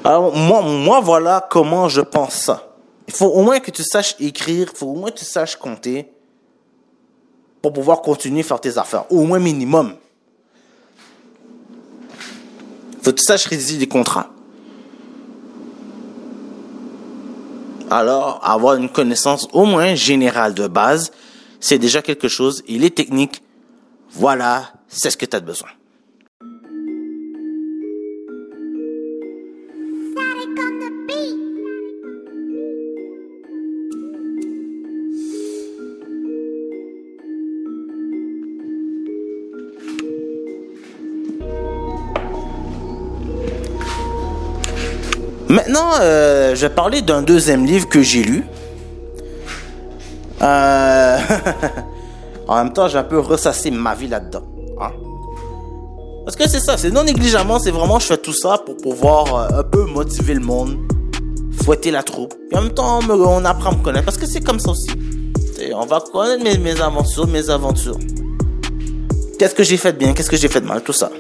[0.05, 2.68] Alors, moi, moi, voilà comment je pense ça.
[3.09, 5.57] Il faut au moins que tu saches écrire, il faut au moins que tu saches
[5.57, 6.13] compter
[7.61, 9.11] pour pouvoir continuer à faire tes affaires.
[9.11, 9.97] Au moins minimum.
[12.93, 14.31] Il faut que tu saches rédiger des contrats.
[17.91, 21.13] alors avoir une connaissance au moins générale de base,
[21.61, 22.63] c'est déjà quelque chose.
[22.69, 23.43] Et les techniques,
[24.11, 25.69] voilà, c'est ce que tu as besoin.
[46.01, 48.45] Euh, je vais parler d'un deuxième livre que j'ai lu.
[50.43, 51.19] Euh,
[52.49, 54.43] en même temps, j'ai un peu ressassé ma vie là-dedans.
[54.81, 54.91] Hein?
[56.25, 59.35] Parce que c'est ça, c'est non négligemment, c'est vraiment, je fais tout ça pour pouvoir
[59.35, 60.77] euh, un peu motiver le monde,
[61.63, 62.35] fouetter la troupe.
[62.53, 64.05] Et en même temps, on, apprend à me connaître.
[64.05, 64.91] Parce que c'est comme ça aussi.
[65.75, 67.99] On va connaître mes, mes aventures, mes aventures.
[69.39, 71.11] Qu'est-ce que j'ai fait de bien, qu'est-ce que j'ai fait de mal, tout ça.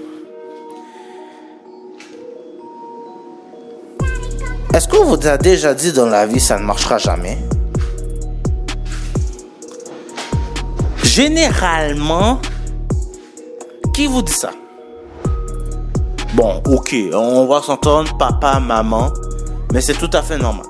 [4.78, 7.36] Est-ce qu'on vous a déjà dit dans la vie ça ne marchera jamais?
[11.02, 12.38] Généralement,
[13.92, 14.50] qui vous dit ça?
[16.34, 19.12] Bon, ok, on va s'entendre papa, maman,
[19.72, 20.66] mais c'est tout à fait normal.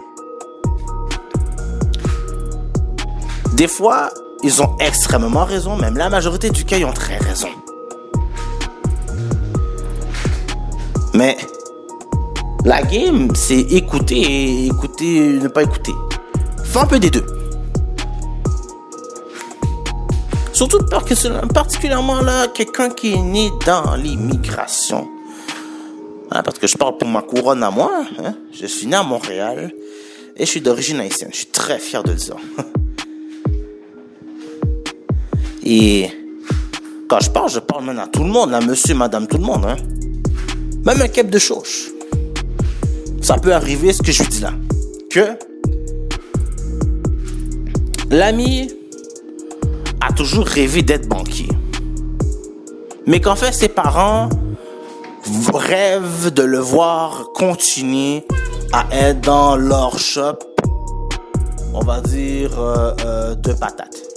[3.53, 4.09] Des fois,
[4.43, 7.51] ils ont extrêmement raison, même la majorité du cas, ils ont très raison.
[11.13, 11.37] Mais
[12.65, 15.93] la game, c'est écouter écouter, ne pas écouter.
[16.65, 17.25] Fais un peu des deux.
[20.53, 25.09] Surtout parce que particulièrement là, quelqu'un qui est né dans l'immigration.
[26.31, 27.91] Hein, parce que je parle pour ma couronne à moi.
[28.23, 28.35] hein.
[28.53, 29.73] Je suis né à Montréal
[30.37, 31.31] et je suis d'origine haïtienne.
[31.33, 32.37] Je suis très fier de dire.
[35.65, 36.11] Et
[37.09, 39.45] quand je parle, je parle maintenant à tout le monde, à monsieur, madame, tout le
[39.45, 39.65] monde.
[39.67, 39.77] Hein.
[40.85, 41.91] Même un cap de chauche.
[43.29, 44.55] Ça peut arriver, ce que je dis là.
[45.11, 45.37] Que
[48.09, 48.70] l'ami
[50.01, 51.51] a toujours rêvé d'être banquier.
[53.05, 54.31] Mais qu'en fait, ses parents
[55.53, 58.24] rêvent de le voir continuer
[58.72, 60.39] à être dans leur shop,
[61.74, 64.08] on va dire, euh, euh, de patates.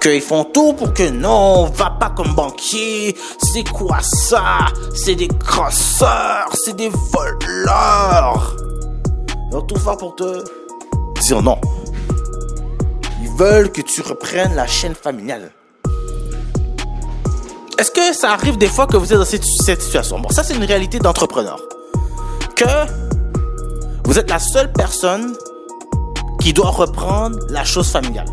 [0.00, 3.16] Qu'ils font tout pour que non, va pas comme banquier,
[3.52, 4.66] c'est quoi ça?
[4.94, 8.56] C'est des crosseurs, c'est des voleurs.
[9.50, 10.44] Ils vont tout faire pour te
[11.20, 11.58] dire non.
[13.20, 15.50] Ils veulent que tu reprennes la chaîne familiale.
[17.76, 20.20] Est-ce que ça arrive des fois que vous êtes dans cette situation?
[20.20, 21.60] Bon, ça c'est une réalité d'entrepreneur.
[22.54, 22.64] Que
[24.04, 25.34] vous êtes la seule personne
[26.40, 28.28] qui doit reprendre la chose familiale.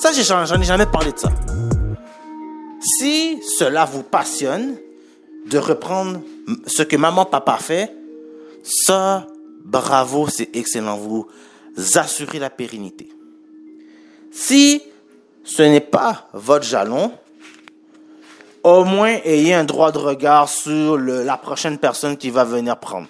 [0.00, 1.28] Ça, j'en ai jamais parlé de ça.
[2.80, 4.76] Si cela vous passionne
[5.50, 6.20] de reprendre
[6.66, 7.92] ce que maman, papa fait,
[8.62, 9.26] ça,
[9.64, 10.96] bravo, c'est excellent.
[10.96, 11.26] Vous
[11.96, 13.08] assurez la pérennité.
[14.30, 14.82] Si
[15.42, 17.12] ce n'est pas votre jalon,
[18.62, 23.08] au moins ayez un droit de regard sur la prochaine personne qui va venir prendre.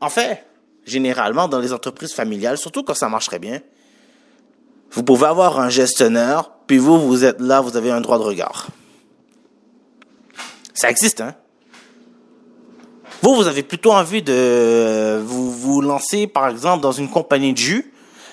[0.00, 0.44] En fait,
[0.84, 3.60] généralement, dans les entreprises familiales, surtout quand ça marcherait bien,
[4.92, 8.24] vous pouvez avoir un gestionnaire, puis vous, vous êtes là, vous avez un droit de
[8.24, 8.68] regard.
[10.74, 11.34] Ça existe, hein?
[13.22, 17.58] Vous, vous avez plutôt envie de vous, vous lancer, par exemple, dans une compagnie de
[17.58, 17.92] jus,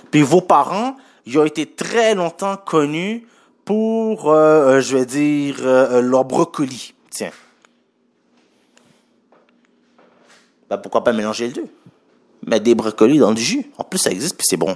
[0.10, 0.96] puis vos parents,
[1.26, 3.28] ils ont été très longtemps connus
[3.66, 6.96] pour, euh, euh, je vais dire, euh, euh, leur brocoli.
[7.12, 7.32] Tiens.
[10.70, 11.68] Ben, pourquoi pas mélanger les deux?
[12.48, 13.72] Mettre des brocolis dans du jus.
[13.78, 14.76] En plus, ça existe, puis c'est bon.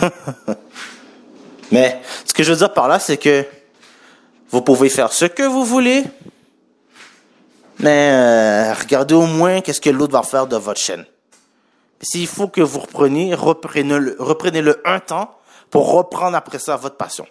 [1.72, 3.44] Mais ce que je veux dire par là, c'est que
[4.50, 6.04] vous pouvez faire ce que vous voulez,
[7.80, 11.04] mais euh, regardez au moins qu'est-ce que l'autre va faire de votre chaîne.
[12.00, 15.36] S'il faut que vous repreniez, reprenez-le reprenez-le un temps
[15.70, 17.26] pour reprendre après ça votre passion.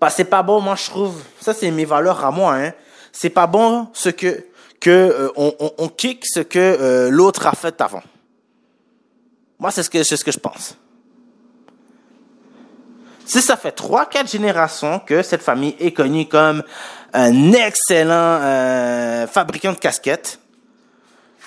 [0.00, 1.22] Bah, c'est pas bon, moi je trouve.
[1.40, 2.56] Ça, c'est mes valeurs à moi.
[2.56, 2.72] Hein.
[3.12, 4.44] C'est pas bon ce que,
[4.86, 8.02] euh, on kick ce que euh, l'autre a fait avant.
[9.58, 10.76] Moi, c'est ce que, c'est ce que je pense.
[13.24, 16.62] Si ça fait trois, quatre générations que cette famille est connue comme
[17.12, 20.38] un excellent euh, fabricant de casquettes,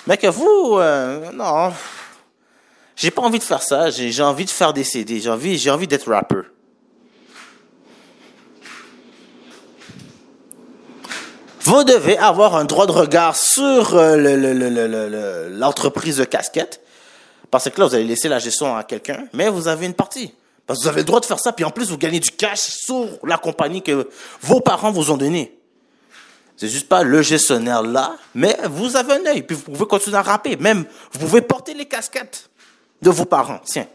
[0.06, 1.72] mais que vous, euh, non,
[2.96, 3.88] j'ai pas envie de faire ça.
[3.90, 5.20] J'ai, envie de faire des CD.
[5.20, 6.44] J'ai envie, j'ai envie d'être rappeur.
[11.62, 16.80] Vous devez avoir un droit de regard sur euh, le- l'entreprise de casquettes.
[17.50, 20.32] Parce que là, vous allez laisser la gestion à quelqu'un, mais vous avez une partie.
[20.66, 22.30] Parce que vous avez le droit de faire ça, puis en plus, vous gagnez du
[22.30, 24.08] cash sur la compagnie que
[24.40, 25.56] vos parents vous ont donnée.
[26.56, 30.16] C'est juste pas le gestionnaire là, mais vous avez un œil, puis vous pouvez continuer
[30.16, 30.56] à rapper.
[30.56, 32.50] Même, vous pouvez porter les casquettes
[33.02, 33.60] de vos parents.
[33.64, 33.88] Tiens.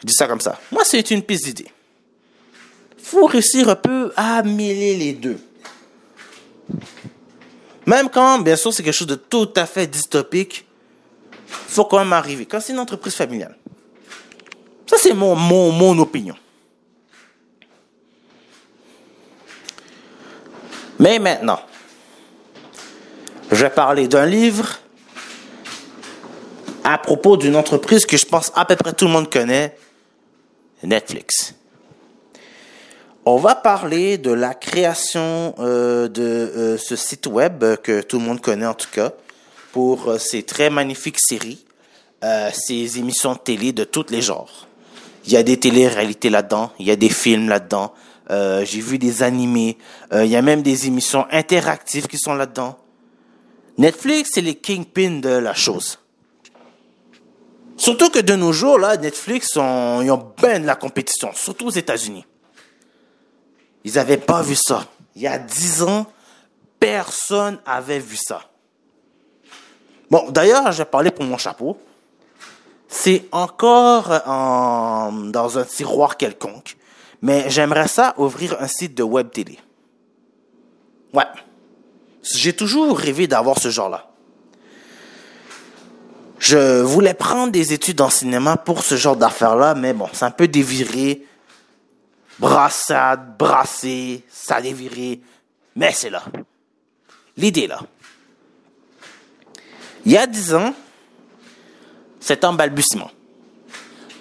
[0.00, 0.58] Je dis ça comme ça.
[0.72, 1.70] Moi, c'est une piste d'idée.
[3.02, 5.38] faut réussir un peu à mêler les deux.
[7.86, 10.65] Même quand, bien sûr, c'est quelque chose de tout à fait dystopique,
[11.46, 12.46] faut quand même arriver.
[12.46, 13.56] Quand c'est une entreprise familiale.
[14.86, 16.36] Ça, c'est mon, mon, mon opinion.
[20.98, 21.60] Mais maintenant,
[23.50, 24.78] je vais parler d'un livre
[26.84, 29.76] à propos d'une entreprise que je pense à peu près tout le monde connaît,
[30.82, 31.54] Netflix.
[33.24, 38.24] On va parler de la création euh, de euh, ce site web que tout le
[38.24, 39.10] monde connaît en tout cas
[39.76, 41.62] pour euh, ces très magnifiques séries,
[42.24, 44.66] euh, ces émissions télé de tous les genres.
[45.26, 47.92] Il y a des télé-réalités là-dedans, il y a des films là-dedans,
[48.30, 49.76] euh, j'ai vu des animés,
[50.14, 52.78] il y a même des émissions interactives qui sont là-dedans.
[53.76, 55.98] Netflix, c'est les kingpins de la chose.
[57.76, 61.66] Surtout que de nos jours, là, Netflix, ont, ils ont ben de la compétition, surtout
[61.66, 62.24] aux États-Unis.
[63.84, 64.86] Ils n'avaient pas vu ça.
[65.14, 66.06] Il y a dix ans,
[66.80, 68.40] personne avait vu ça.
[70.10, 71.78] Bon, d'ailleurs, j'ai parlé pour mon chapeau.
[72.88, 76.76] C'est encore en, dans un tiroir quelconque,
[77.20, 79.58] mais j'aimerais ça ouvrir un site de web télé.
[81.12, 81.24] Ouais.
[82.22, 84.08] J'ai toujours rêvé d'avoir ce genre-là.
[86.38, 90.30] Je voulais prendre des études en cinéma pour ce genre d'affaires-là, mais bon, c'est un
[90.30, 91.24] peu déviré.
[92.38, 95.20] Brassade, brassé, ça déviré.
[95.74, 96.22] Mais c'est là.
[97.36, 97.80] L'idée là.
[100.06, 100.72] Il y a dix ans,
[102.20, 103.10] c'est en balbutiement.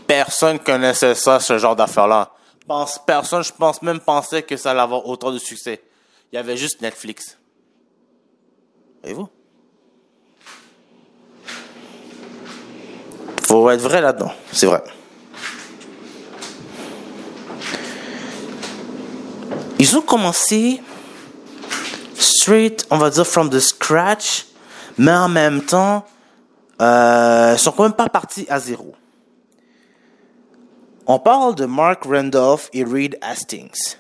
[0.08, 2.32] Personne connaissait ça, ce genre d'affaires-là.
[2.68, 5.84] Pense, personne, je pense même pensait que ça allait avoir autant de succès.
[6.32, 7.38] Il y avait juste Netflix.
[9.04, 9.30] Voyez-vous?
[13.44, 14.84] Faut être vrai là-dedans, c'est vrai.
[19.78, 20.82] Ils ont commencé
[22.18, 24.48] straight, on va dire from the scratch,
[24.98, 26.06] mais en même temps,
[26.82, 28.94] euh, ils sont quand même pas partis à zéro.
[31.08, 33.98] On parle de Mark Randolph et Reed Hastings,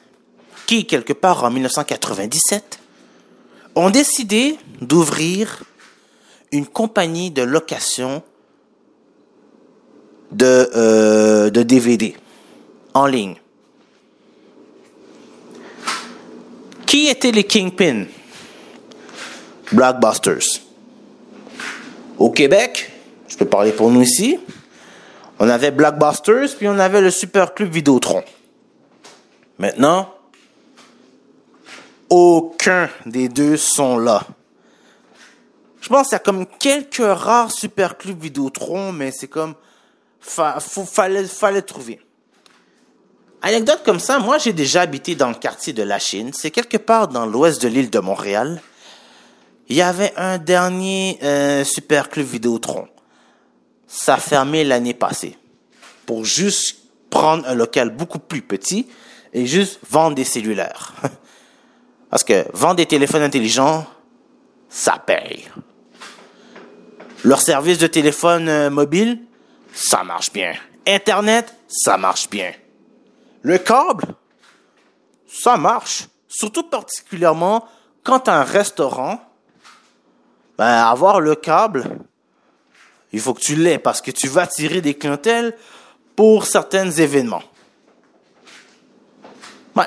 [0.65, 2.79] qui, quelque part en 1997,
[3.75, 5.63] ont décidé d'ouvrir
[6.51, 8.23] une compagnie de location
[10.31, 12.15] de, euh, de DVD
[12.93, 13.35] en ligne.
[16.85, 18.05] Qui étaient les Kingpins?
[19.71, 20.64] Blockbusters.
[22.18, 22.91] Au Québec,
[23.28, 24.39] je peux parler pour nous ici,
[25.39, 28.24] on avait Blockbusters, puis on avait le Super Club Vidéotron.
[29.57, 30.13] Maintenant,
[32.09, 34.26] aucun des deux sont là.
[35.82, 39.55] Je pense qu'il y a comme quelques rares Super Club Vidéotron, mais c'est comme...
[40.20, 41.99] Fa, faut, fallait trouver.
[43.41, 46.32] Anecdote comme ça, moi j'ai déjà habité dans le quartier de la Chine.
[46.34, 48.59] C'est quelque part dans l'ouest de l'île de Montréal.
[49.68, 52.88] Il y avait un dernier euh, Super Club Vidéotron.
[53.88, 55.38] Ça a fermé l'année passée.
[56.05, 56.78] Pour juste
[57.09, 58.88] prendre un local beaucoup plus petit
[59.34, 60.93] et juste vendre des cellulaires.
[62.09, 63.86] Parce que vendre des téléphones intelligents,
[64.70, 65.47] ça paye.
[67.24, 69.20] Leur service de téléphone euh, mobile,
[69.74, 70.53] ça marche bien.
[70.86, 72.53] Internet, ça marche bien.
[73.41, 74.13] Le câble,
[75.28, 76.07] ça marche.
[76.28, 77.66] Surtout particulièrement
[78.03, 79.20] quand un restaurant,
[80.57, 81.83] ben, avoir le câble,
[83.11, 85.55] il faut que tu l'aies parce que tu vas attirer des clientèles
[86.15, 87.43] pour certains événements.
[89.75, 89.85] Ouais.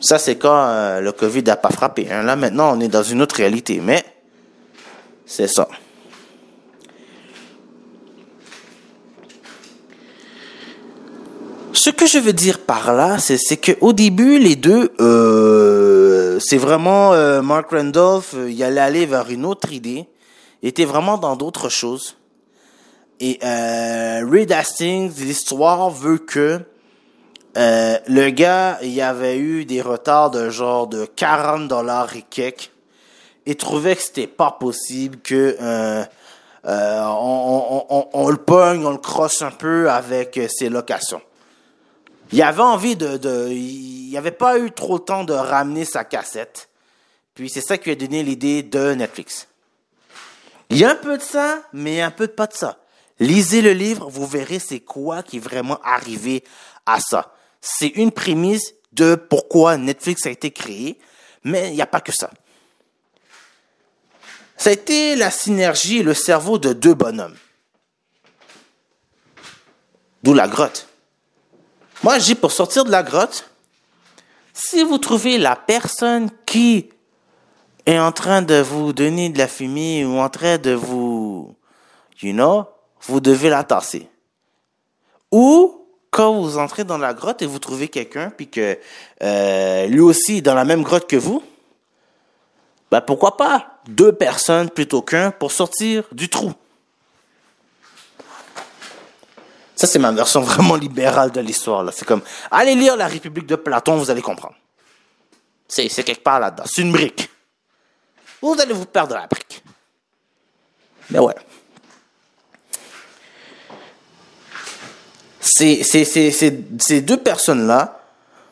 [0.00, 2.10] Ça, c'est quand euh, le COVID n'a pas frappé.
[2.10, 2.22] hein.
[2.22, 4.04] Là, maintenant, on est dans une autre réalité, mais
[5.24, 5.68] c'est ça.
[11.76, 16.40] Ce que je veux dire par là, c'est c'est que au début, les deux, euh,
[16.40, 20.08] c'est vraiment euh, Mark Randolph, euh, il allait aller vers une autre idée,
[20.62, 22.16] il était vraiment dans d'autres choses.
[23.20, 26.60] Et euh, Reed Hastings, l'histoire veut que
[27.58, 32.70] euh, le gars, il avait eu des retards de genre de 40 dollars et quelques,
[33.44, 36.04] et trouvait que c'était pas possible que euh,
[36.64, 41.20] on, on, on, on le pogne, on le crosse un peu avec ses locations.
[42.32, 46.68] Il avait envie de, il avait pas eu trop le temps de ramener sa cassette.
[47.34, 49.46] Puis c'est ça qui lui a donné l'idée de Netflix.
[50.70, 52.78] Il y a un peu de ça, mais un peu pas de ça.
[53.18, 56.44] Lisez le livre, vous verrez c'est quoi qui est vraiment arrivé
[56.84, 57.34] à ça.
[57.60, 60.98] C'est une prémisse de pourquoi Netflix a été créé,
[61.44, 62.30] mais il n'y a pas que ça.
[64.56, 67.36] Ça a été la synergie et le cerveau de deux bonhommes.
[70.22, 70.88] D'où la grotte.
[72.02, 73.48] Moi, j'ai pour sortir de la grotte,
[74.52, 76.90] si vous trouvez la personne qui
[77.84, 81.54] est en train de vous donner de la fumée ou en train de vous,
[82.22, 82.64] you know,
[83.02, 84.08] vous devez la tasser.
[85.30, 88.78] Ou quand vous entrez dans la grotte et vous trouvez quelqu'un puis que
[89.22, 91.42] euh, lui aussi est dans la même grotte que vous,
[92.90, 96.52] Ben pourquoi pas deux personnes plutôt qu'un pour sortir du trou?
[99.76, 101.84] Ça, c'est ma version vraiment libérale de l'histoire.
[101.84, 101.92] là.
[101.94, 104.56] C'est comme, allez lire La République de Platon, vous allez comprendre.
[105.68, 106.64] C'est quelque part là-dedans.
[106.66, 107.28] C'est une brique.
[108.40, 109.62] Vous allez vous perdre la brique.
[111.10, 111.34] Mais ouais.
[115.40, 118.00] Ces, ces, ces, ces deux personnes-là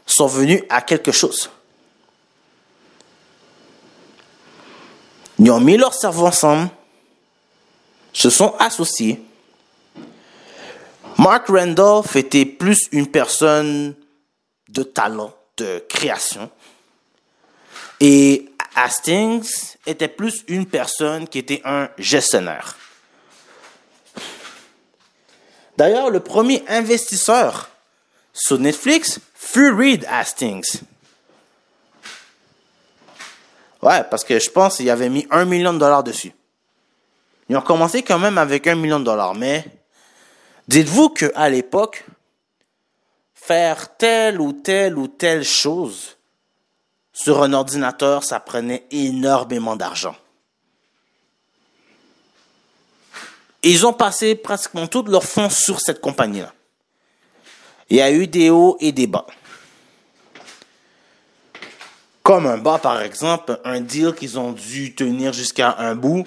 [0.07, 1.51] sont venues à quelque chose.
[5.39, 6.69] Ils ont mis leur cerveau ensemble,
[8.13, 9.23] se sont associés.
[11.19, 13.95] Mark Randolph était plus une personne
[14.69, 16.51] de talent, de création.
[18.01, 22.77] Et Hastings était plus une personne qui était un gestionnaire.
[25.77, 27.71] D'ailleurs, le premier investisseur
[28.33, 30.83] sur Netflix fut Reed Hastings.
[33.83, 36.33] Ouais, parce que je pense qu'il avait mis un million de dollars dessus.
[37.49, 39.65] Ils ont commencé quand même avec un million de dollars, mais
[40.69, 42.05] dites-vous qu'à l'époque,
[43.35, 46.17] faire telle ou telle ou telle chose
[47.13, 50.17] sur un ordinateur, ça prenait énormément d'argent.
[53.63, 56.53] Ils ont passé pratiquement tous leurs fonds sur cette compagnie-là.
[57.89, 59.27] Il y a eu des hauts et des bas.
[62.23, 66.25] Comme un bas, par exemple, un deal qu'ils ont dû tenir jusqu'à un bout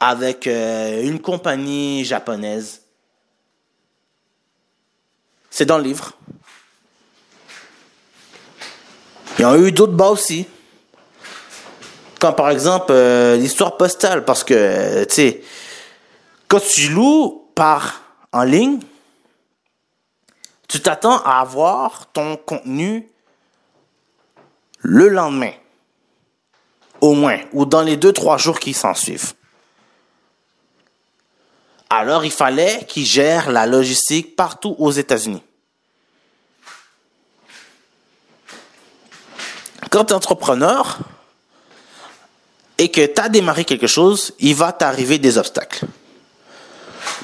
[0.00, 2.82] avec euh, une compagnie japonaise.
[5.50, 6.12] C'est dans le livre.
[9.38, 10.46] Il y en a eu d'autres bas aussi.
[12.18, 15.42] Comme par exemple euh, l'histoire postale, parce que, euh, tu sais,
[16.48, 18.80] quand tu loues par en ligne,
[20.68, 23.08] tu t'attends à avoir ton contenu
[24.80, 25.52] le lendemain,
[27.00, 29.34] au moins, ou dans les deux, trois jours qui s'en suivent.
[31.90, 35.42] Alors, il fallait qu'ils gèrent la logistique partout aux États-Unis.
[39.90, 40.98] Quand tu es entrepreneur
[42.76, 45.86] et que tu as démarré quelque chose, il va t'arriver des obstacles.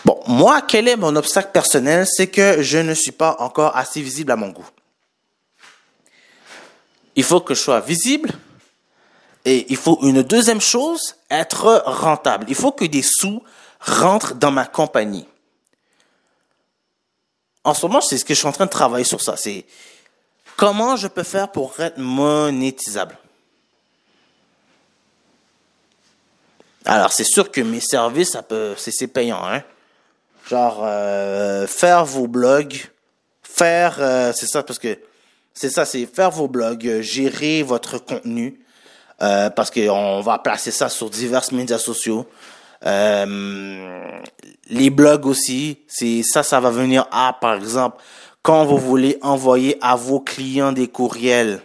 [0.04, 2.06] Bon, moi, quel est mon obstacle personnel?
[2.06, 4.66] C'est que je ne suis pas encore assez visible à mon goût.
[7.16, 8.30] Il faut que je sois visible.
[9.44, 12.46] Et il faut une deuxième chose, être rentable.
[12.48, 13.42] Il faut que des sous
[13.84, 15.26] rentrent dans ma compagnie.
[17.64, 19.36] En ce moment, c'est ce que je suis en train de travailler sur ça.
[19.36, 19.64] C'est
[20.56, 23.16] comment je peux faire pour être monétisable.
[26.84, 29.62] Alors, c'est sûr que mes services, ça peut, c'est, c'est payant, hein.
[30.50, 32.76] Genre, euh, faire vos blogs,
[33.42, 34.98] faire, euh, c'est ça, parce que
[35.54, 38.60] c'est ça, c'est faire vos blogs, euh, gérer votre contenu,
[39.22, 42.28] euh, parce qu'on va placer ça sur divers médias sociaux.
[42.86, 44.20] Euh,
[44.68, 48.02] les blogs aussi, c'est ça, ça va venir à, par exemple,
[48.42, 51.62] quand vous voulez envoyer à vos clients des courriels.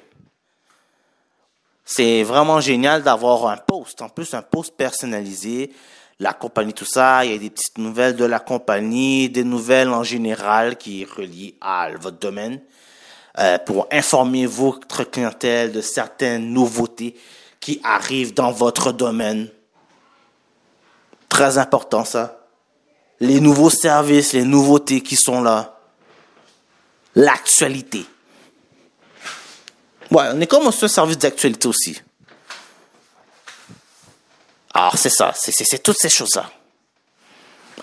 [1.84, 5.72] C'est vraiment génial d'avoir un post, en plus un post personnalisé,
[6.20, 9.90] la compagnie, tout ça, il y a des petites nouvelles de la compagnie, des nouvelles
[9.90, 12.60] en général qui relient à votre domaine,
[13.40, 17.16] euh, pour informer votre clientèle de certaines nouveautés
[17.60, 19.50] qui arrivent dans votre domaine.
[21.30, 22.40] Très important ça.
[23.20, 25.80] Les nouveaux services, les nouveautés qui sont là.
[27.16, 28.06] L'actualité.
[30.12, 32.02] Ouais, on est comme un service d'actualité aussi.
[34.74, 36.50] Alors c'est ça, c'est, toutes ces choses-là.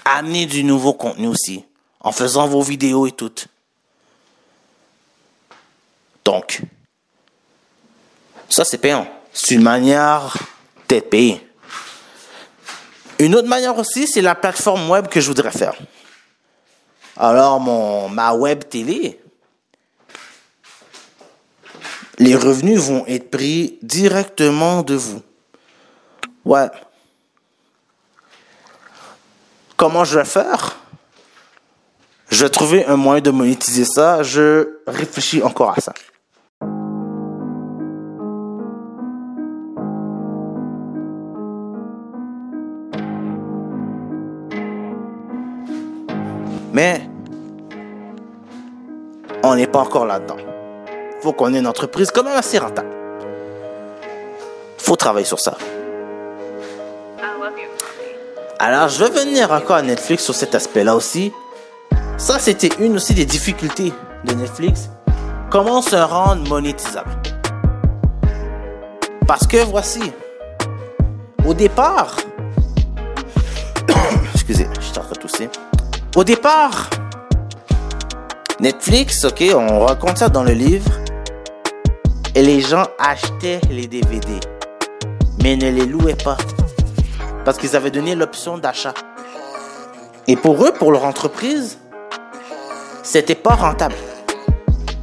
[0.04, 1.64] Amener du nouveau contenu aussi,
[2.00, 3.32] en faisant vos vidéos et tout.
[6.24, 6.62] Donc,
[8.48, 9.06] ça c'est payant.
[9.32, 10.36] C'est une manière
[10.88, 11.45] d'être payé.
[13.18, 15.74] Une autre manière aussi, c'est la plateforme web que je voudrais faire.
[17.16, 19.18] Alors, mon, ma web télé,
[22.18, 25.22] les revenus vont être pris directement de vous.
[26.44, 26.68] Ouais.
[29.76, 30.76] Comment je vais faire?
[32.30, 34.22] Je vais trouver un moyen de monétiser ça.
[34.22, 35.94] Je réfléchis encore à ça.
[46.76, 47.00] Mais
[49.42, 50.36] on n'est pas encore là-dedans.
[51.22, 52.90] Faut qu'on ait une entreprise quand même assez rentable.
[54.76, 55.56] Faut travailler sur ça.
[58.58, 61.32] Alors, je vais venir encore à Netflix sur cet aspect-là aussi.
[62.18, 64.90] Ça, c'était une aussi des difficultés de Netflix.
[65.50, 67.16] Comment se rendre monétisable?
[69.26, 70.12] Parce que voici,
[71.46, 72.16] Au départ,
[74.34, 75.48] excusez, je suis en train de tousser.
[76.16, 76.88] Au départ,
[78.58, 80.90] Netflix, ok, on raconte ça dans le livre,
[82.34, 84.40] et les gens achetaient les DVD,
[85.42, 86.38] mais ne les louaient pas,
[87.44, 88.94] parce qu'ils avaient donné l'option d'achat.
[90.26, 91.78] Et pour eux, pour leur entreprise,
[93.02, 93.96] c'était pas rentable.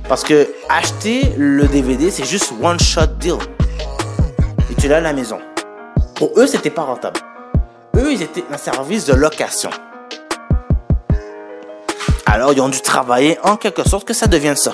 [0.09, 3.37] Parce que acheter le DVD, c'est juste one shot deal.
[4.71, 5.37] Et tu l'as à la maison.
[6.15, 7.19] Pour eux, c'était pas rentable.
[7.97, 9.69] Eux, ils étaient un service de location.
[12.33, 14.71] Alors, ils ont dû travailler en quelque sorte que ça devienne ça.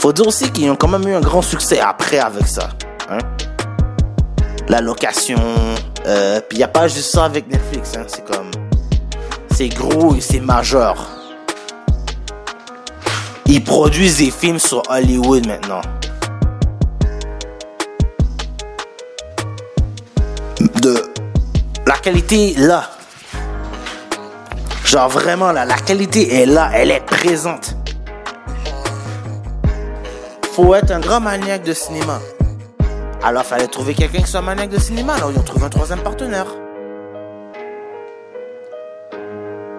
[0.00, 2.70] Faut dire aussi qu'ils ont quand même eu un grand succès après avec ça.
[3.08, 3.18] Hein?
[4.66, 5.38] La location.
[6.06, 7.92] Euh, Puis il n'y a pas juste ça avec Netflix.
[7.96, 8.02] Hein?
[8.08, 8.50] C'est comme.
[9.54, 10.96] C'est gros et c'est majeur.
[13.46, 15.82] Ils produisent des films sur Hollywood maintenant.
[21.88, 22.84] La qualité est là.
[24.84, 27.76] Genre vraiment là, la qualité est là, elle est présente.
[30.52, 32.20] Faut être un grand maniaque de cinéma.
[33.22, 36.00] Alors fallait trouver quelqu'un qui soit maniaque de cinéma, alors ils ont trouvé un troisième
[36.00, 36.44] partenaire.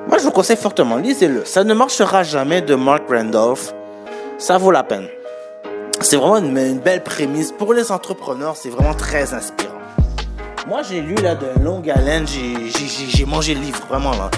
[0.07, 1.45] Moi je vous conseille fortement, lisez-le.
[1.45, 3.71] Ça ne marchera jamais de Mark Randolph.
[4.39, 5.07] Ça vaut la peine.
[6.01, 7.51] C'est vraiment une, une belle prémisse.
[7.51, 9.58] Pour les entrepreneurs, c'est vraiment très inspirant.
[10.69, 14.29] Moi, j'ai lu là de longue haleine, j'ai, mangé le livre, vraiment là.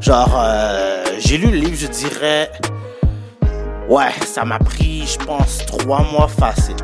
[0.00, 2.50] Genre, euh, j'ai lu le livre, je dirais.
[3.90, 6.76] Ouais, ça m'a pris, je pense, trois mois facile.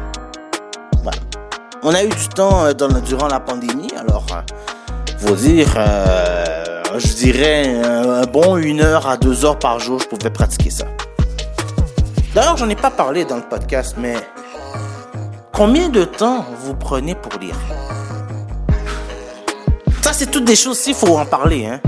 [1.83, 4.43] On a eu du temps euh, durant la pandémie, alors, euh,
[5.17, 10.09] faut dire, euh, je dirais un bon une heure à deux heures par jour, je
[10.09, 10.85] pouvais pratiquer ça.
[12.35, 14.17] D'ailleurs, j'en ai pas parlé dans le podcast, mais
[15.55, 17.57] combien de temps vous prenez pour lire?
[20.21, 21.65] C'est toutes des choses, s'il faut en parler.
[21.65, 21.81] Hein.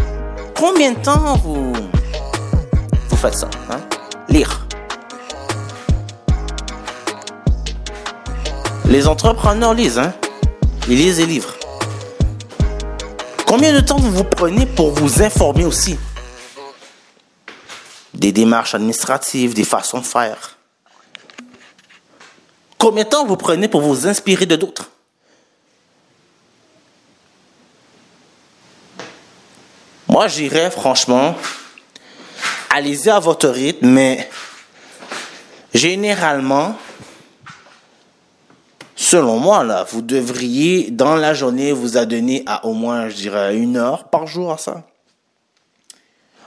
[0.56, 1.70] Combien de temps vous,
[3.10, 3.78] vous faites ça hein?
[4.30, 4.66] Lire.
[8.86, 9.98] Les entrepreneurs lisent.
[9.98, 10.14] Hein?
[10.88, 11.52] Ils lisent des livres.
[13.44, 15.98] Combien de temps vous vous prenez pour vous informer aussi?
[18.14, 20.56] Des démarches administratives, des façons de faire.
[22.78, 24.88] Combien de temps vous prenez pour vous inspirer de d'autres?
[30.12, 31.34] Moi, j'irais franchement,
[32.68, 34.28] allez-y à votre rythme, mais
[35.72, 36.76] généralement,
[38.94, 43.56] selon moi, là, vous devriez, dans la journée, vous adonner à au moins, je dirais,
[43.56, 44.86] une heure par jour à ça.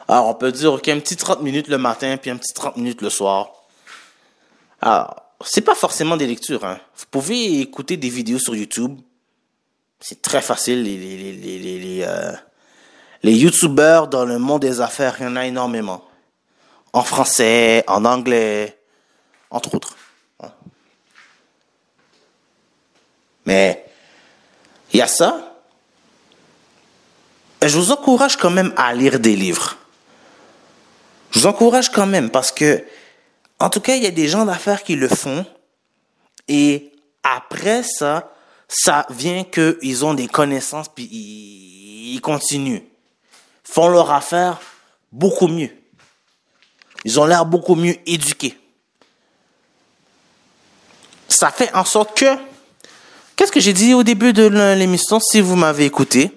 [0.08, 2.78] Alors, on peut dire, OK, un petit 30 minutes le matin, puis un petit 30
[2.78, 3.50] minutes le soir.
[4.80, 6.78] Alors, c'est pas forcément des lectures, hein.
[6.96, 9.00] Vous pouvez écouter des vidéos sur YouTube.
[10.00, 12.32] C'est très facile, les, les, les, les, euh,
[13.26, 16.04] les youtubeurs dans le monde des affaires, il y en a énormément.
[16.94, 18.78] En français, en anglais,
[19.50, 19.96] entre autres.
[23.48, 23.84] Mais
[24.94, 25.58] il y a ça.
[27.62, 29.76] Et je vous encourage quand même à lire des livres.
[31.32, 32.86] Je vous encourage quand même parce que,
[33.58, 35.48] en tout cas, il y a des gens d'affaires qui le font.
[36.48, 36.92] Et
[37.24, 38.32] après ça,
[38.68, 42.84] ça vient qu'ils ont des connaissances puis ils continuent
[43.66, 44.62] font leur affaire
[45.12, 45.72] beaucoup mieux.
[47.04, 48.58] Ils ont l'air beaucoup mieux éduqués.
[51.28, 52.38] Ça fait en sorte que,
[53.36, 56.32] qu'est-ce que j'ai dit au début de l'émission, si vous m'avez écouté?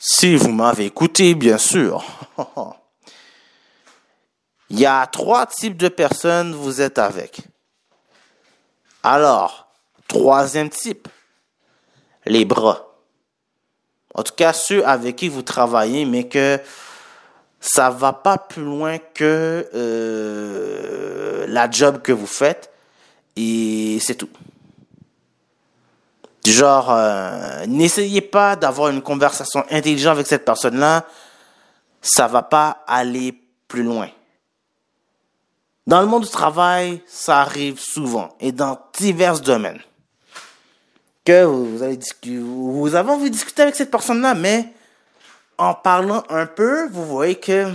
[0.00, 2.04] Si vous m'avez écouté, bien sûr.
[4.70, 7.42] Il y a trois types de personnes vous êtes avec.
[9.02, 9.68] Alors,
[10.08, 11.08] troisième type,
[12.24, 12.91] les bras.
[14.14, 16.60] En tout cas, ceux avec qui vous travaillez, mais que
[17.60, 22.70] ça va pas plus loin que euh, la job que vous faites
[23.36, 24.28] et c'est tout.
[26.44, 31.06] Genre, euh, n'essayez pas d'avoir une conversation intelligente avec cette personne-là,
[32.00, 34.08] ça va pas aller plus loin.
[35.86, 39.80] Dans le monde du travail, ça arrive souvent et dans divers domaines
[41.24, 44.72] que vous avez vous avez envie discuter avec cette personne-là, mais
[45.58, 47.72] en parlant un peu, vous voyez que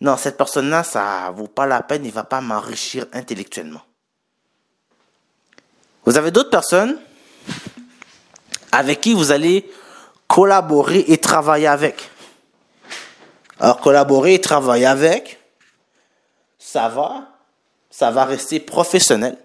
[0.00, 3.82] non, cette personne-là, ça vaut pas la peine, il va pas m'enrichir intellectuellement.
[6.06, 6.98] Vous avez d'autres personnes
[8.72, 9.70] avec qui vous allez
[10.26, 12.10] collaborer et travailler avec?
[13.58, 15.38] Alors collaborer et travailler avec,
[16.58, 17.28] ça va,
[17.90, 19.36] ça va rester professionnel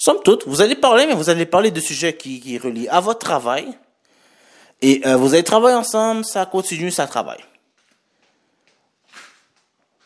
[0.00, 3.00] Somme toute, vous allez parler, mais vous allez parler de sujets qui, qui relient à
[3.00, 3.76] votre travail.
[4.80, 7.44] Et euh, vous allez travailler ensemble, ça continue, ça travaille.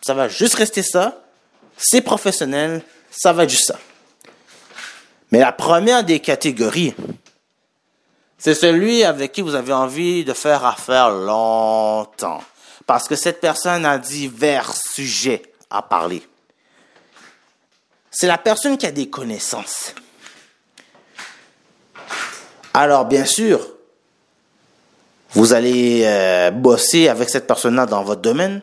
[0.03, 1.23] Ça va juste rester ça.
[1.77, 3.79] C'est professionnel, ça va être juste ça.
[5.31, 6.95] Mais la première des catégories,
[8.37, 12.43] c'est celui avec qui vous avez envie de faire affaire longtemps.
[12.85, 16.27] Parce que cette personne a divers sujets à parler.
[18.15, 19.93] C'est la personne qui a des connaissances.
[22.73, 23.61] Alors, bien sûr,
[25.33, 28.63] vous allez euh, bosser avec cette personne-là dans votre domaine.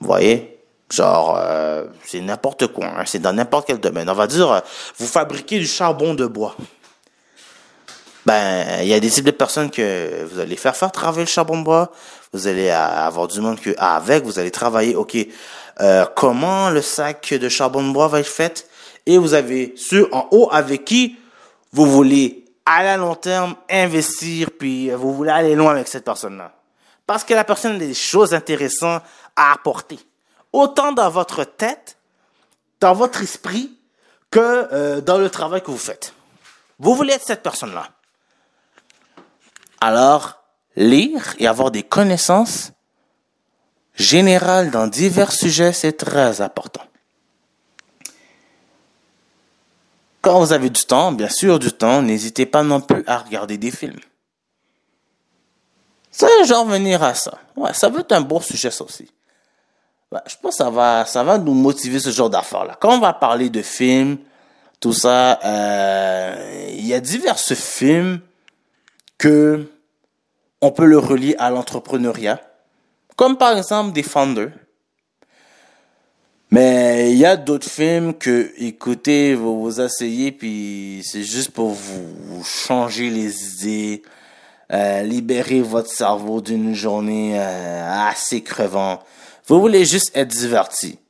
[0.00, 0.62] Vous voyez?
[0.90, 2.86] Genre, euh, c'est n'importe quoi.
[2.86, 4.10] Hein, c'est dans n'importe quel domaine.
[4.10, 4.60] On va dire, euh,
[4.98, 6.54] vous fabriquez du charbon de bois.
[8.26, 11.30] Ben, il y a des types de personnes que vous allez faire faire travailler le
[11.30, 11.92] charbon de bois.
[12.34, 14.94] Vous allez avoir du monde que avec vous allez travailler.
[14.96, 15.16] Ok,
[15.80, 18.68] euh, comment le sac de charbon de bois va être fait?
[19.06, 21.16] Et vous avez ceux en haut avec qui
[21.72, 26.52] vous voulez à la long terme investir, puis vous voulez aller loin avec cette personne-là.
[27.06, 29.02] Parce que la personne a des choses intéressantes
[29.34, 29.98] à apporter.
[30.52, 31.96] Autant dans votre tête,
[32.80, 33.78] dans votre esprit,
[34.30, 36.12] que euh, dans le travail que vous faites.
[36.78, 37.88] Vous voulez être cette personne-là.
[39.80, 40.42] Alors,
[40.76, 42.72] lire et avoir des connaissances
[43.98, 46.82] générales dans divers sujets, c'est très important.
[50.22, 53.56] Quand vous avez du temps, bien sûr du temps, n'hésitez pas non plus à regarder
[53.58, 54.00] des films.
[56.10, 57.38] Ça, genre venir à ça.
[57.56, 59.08] Ouais, ça va être un beau sujet ça aussi.
[60.12, 62.76] je pense que ça va, ça va nous motiver ce genre d'affaires-là.
[62.80, 64.18] Quand on va parler de films,
[64.80, 68.20] tout ça, euh, il y a divers films
[69.16, 69.70] que
[70.60, 72.40] on peut le relier à l'entrepreneuriat,
[73.18, 74.50] comme par exemple Defender.
[76.52, 81.70] Mais il y a d'autres films que, écoutez, vous vous asseyez, puis c'est juste pour
[81.70, 84.02] vous changer les idées,
[84.72, 89.00] euh, libérer votre cerveau d'une journée euh, assez crevant.
[89.48, 91.00] Vous voulez juste être diverti.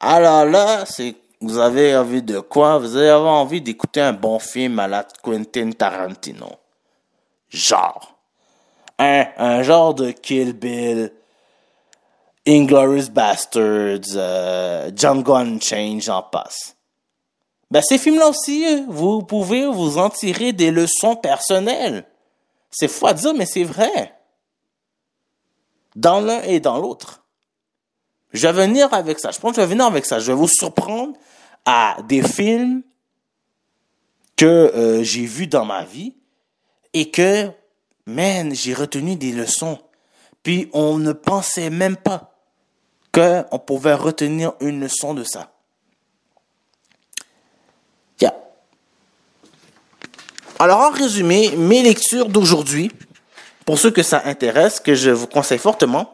[0.00, 2.78] Alors là, c'est vous avez envie de quoi?
[2.78, 6.50] Vous avez envie d'écouter un bon film à la Quentin Tarantino.
[7.50, 8.18] Genre.
[8.98, 11.12] Un, un genre de Kill Bill,
[12.48, 16.76] Inglorious Bastards, euh, Django Unchained, j'en passe.
[17.70, 22.06] Ben, ces films-là aussi, vous pouvez vous en tirer des leçons personnelles.
[22.70, 24.14] C'est fou à dire, mais c'est vrai.
[25.94, 27.22] Dans l'un et dans l'autre.
[28.32, 29.30] Je vais venir avec ça.
[29.30, 30.18] Je pense que je vais venir avec ça.
[30.18, 31.14] Je vais vous surprendre
[31.66, 32.82] à des films
[34.36, 36.14] que euh, j'ai vus dans ma vie
[36.94, 37.50] et que,
[38.06, 39.78] man, j'ai retenu des leçons.
[40.42, 42.37] Puis on ne pensait même pas
[43.18, 45.50] qu'on pouvait retenir une leçon de ça.
[50.60, 52.90] Alors en résumé, mes lectures d'aujourd'hui,
[53.64, 56.12] pour ceux que ça intéresse, que je vous conseille fortement,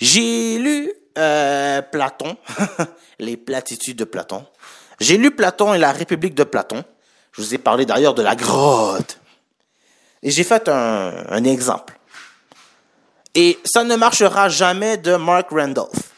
[0.00, 2.38] j'ai lu euh, Platon,
[3.18, 4.46] les platitudes de Platon.
[4.98, 6.84] J'ai lu Platon et la République de Platon.
[7.32, 9.20] Je vous ai parlé d'ailleurs de la grotte.
[10.22, 11.98] Et j'ai fait un exemple.
[13.34, 16.12] Et ça ne marchera jamais de Mark Randolph.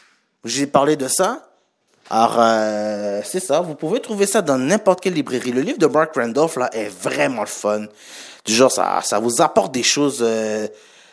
[0.45, 1.49] J'ai parlé de ça.
[2.09, 3.59] Alors, euh, c'est ça.
[3.61, 5.51] Vous pouvez trouver ça dans n'importe quelle librairie.
[5.51, 7.85] Le livre de Mark Randolph, là, est vraiment le fun.
[8.45, 10.19] Du genre, ça, ça vous apporte des choses.
[10.21, 10.67] Euh,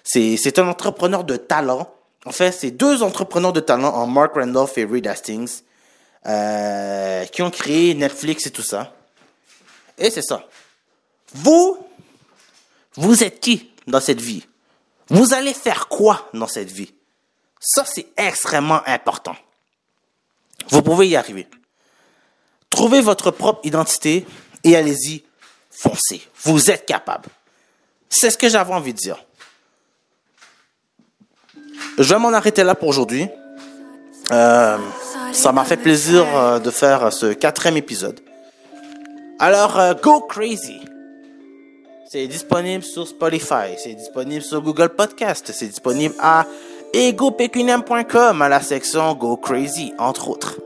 [0.05, 1.91] c'est, un entrepreneur de talent.
[2.27, 5.63] En fait, c'est deux entrepreneurs de talent en Mark Randolph et Reed Hastings
[6.27, 8.95] euh, qui ont créé Netflix et tout ça.
[9.99, 10.45] Et c'est ça.
[11.35, 11.79] Vous,
[12.95, 14.47] vous êtes qui dans cette vie?
[15.09, 16.93] Vous allez faire quoi dans cette vie?
[17.61, 19.37] Ça, c'est extrêmement important.
[20.69, 21.47] Vous pouvez y arriver.
[22.71, 24.27] Trouvez votre propre identité
[24.65, 25.25] et allez-y,
[25.71, 26.27] foncez.
[26.43, 27.29] Vous êtes capable.
[28.09, 29.25] C'est ce que j'avais envie de dire.
[31.99, 33.29] Je vais m'en arrêter là pour aujourd'hui.
[34.31, 34.79] Euh,
[35.33, 38.21] ça m'a fait plaisir euh, de faire ce quatrième épisode.
[39.39, 40.81] Alors, euh, go crazy!
[42.15, 46.47] C'est disponible sur Spotify, c'est disponible sur Google Podcast, c'est disponible à
[46.93, 50.61] egopecunium.com à la section Go Crazy, entre autres.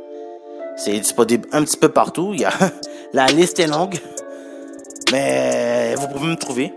[0.77, 2.33] C'est disponible un petit peu partout.
[2.35, 2.53] Il y a
[3.15, 3.99] la liste est longue,
[5.11, 6.75] mais vous pouvez me trouver.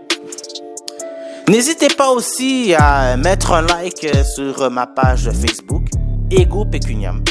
[1.50, 5.84] N'hésitez pas aussi à mettre un like sur ma page Facebook
[6.30, 7.22] Ego Pecunium.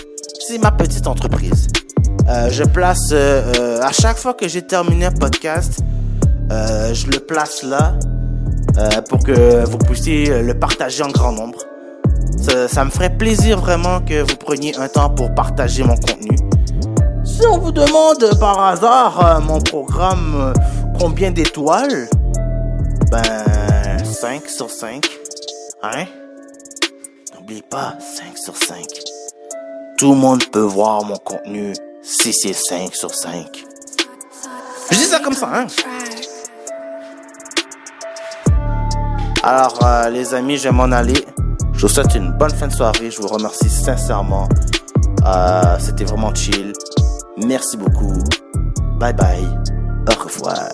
[0.47, 1.69] C'est ma petite entreprise.
[2.29, 5.79] Euh, je place euh, à chaque fois que j'ai terminé un podcast,
[6.51, 7.93] euh, je le place là
[8.77, 11.59] euh, pour que vous puissiez le partager en grand nombre.
[12.67, 16.35] Ça, me ferait plaisir vraiment que vous preniez un temps pour partager mon contenu.
[17.23, 20.53] Si on vous demande par hasard euh, mon programme
[20.99, 22.09] combien d'étoiles,
[23.11, 25.07] ben 5 sur 5.
[25.83, 26.05] Hein?
[27.33, 28.77] N'oublie pas, 5 sur 5.
[29.97, 33.45] Tout le monde peut voir mon contenu si c'est 5 sur 5.
[34.91, 35.67] Je dis ça comme ça, hein?
[39.43, 41.25] Alors, euh, les amis, je vais m'en aller.
[41.73, 43.09] Je vous souhaite une bonne fin de soirée.
[43.09, 44.47] Je vous remercie sincèrement.
[45.25, 46.73] Euh, C'était vraiment chill.
[47.37, 48.13] Merci beaucoup.
[48.99, 49.47] Bye bye.
[50.09, 50.69] Au revoir.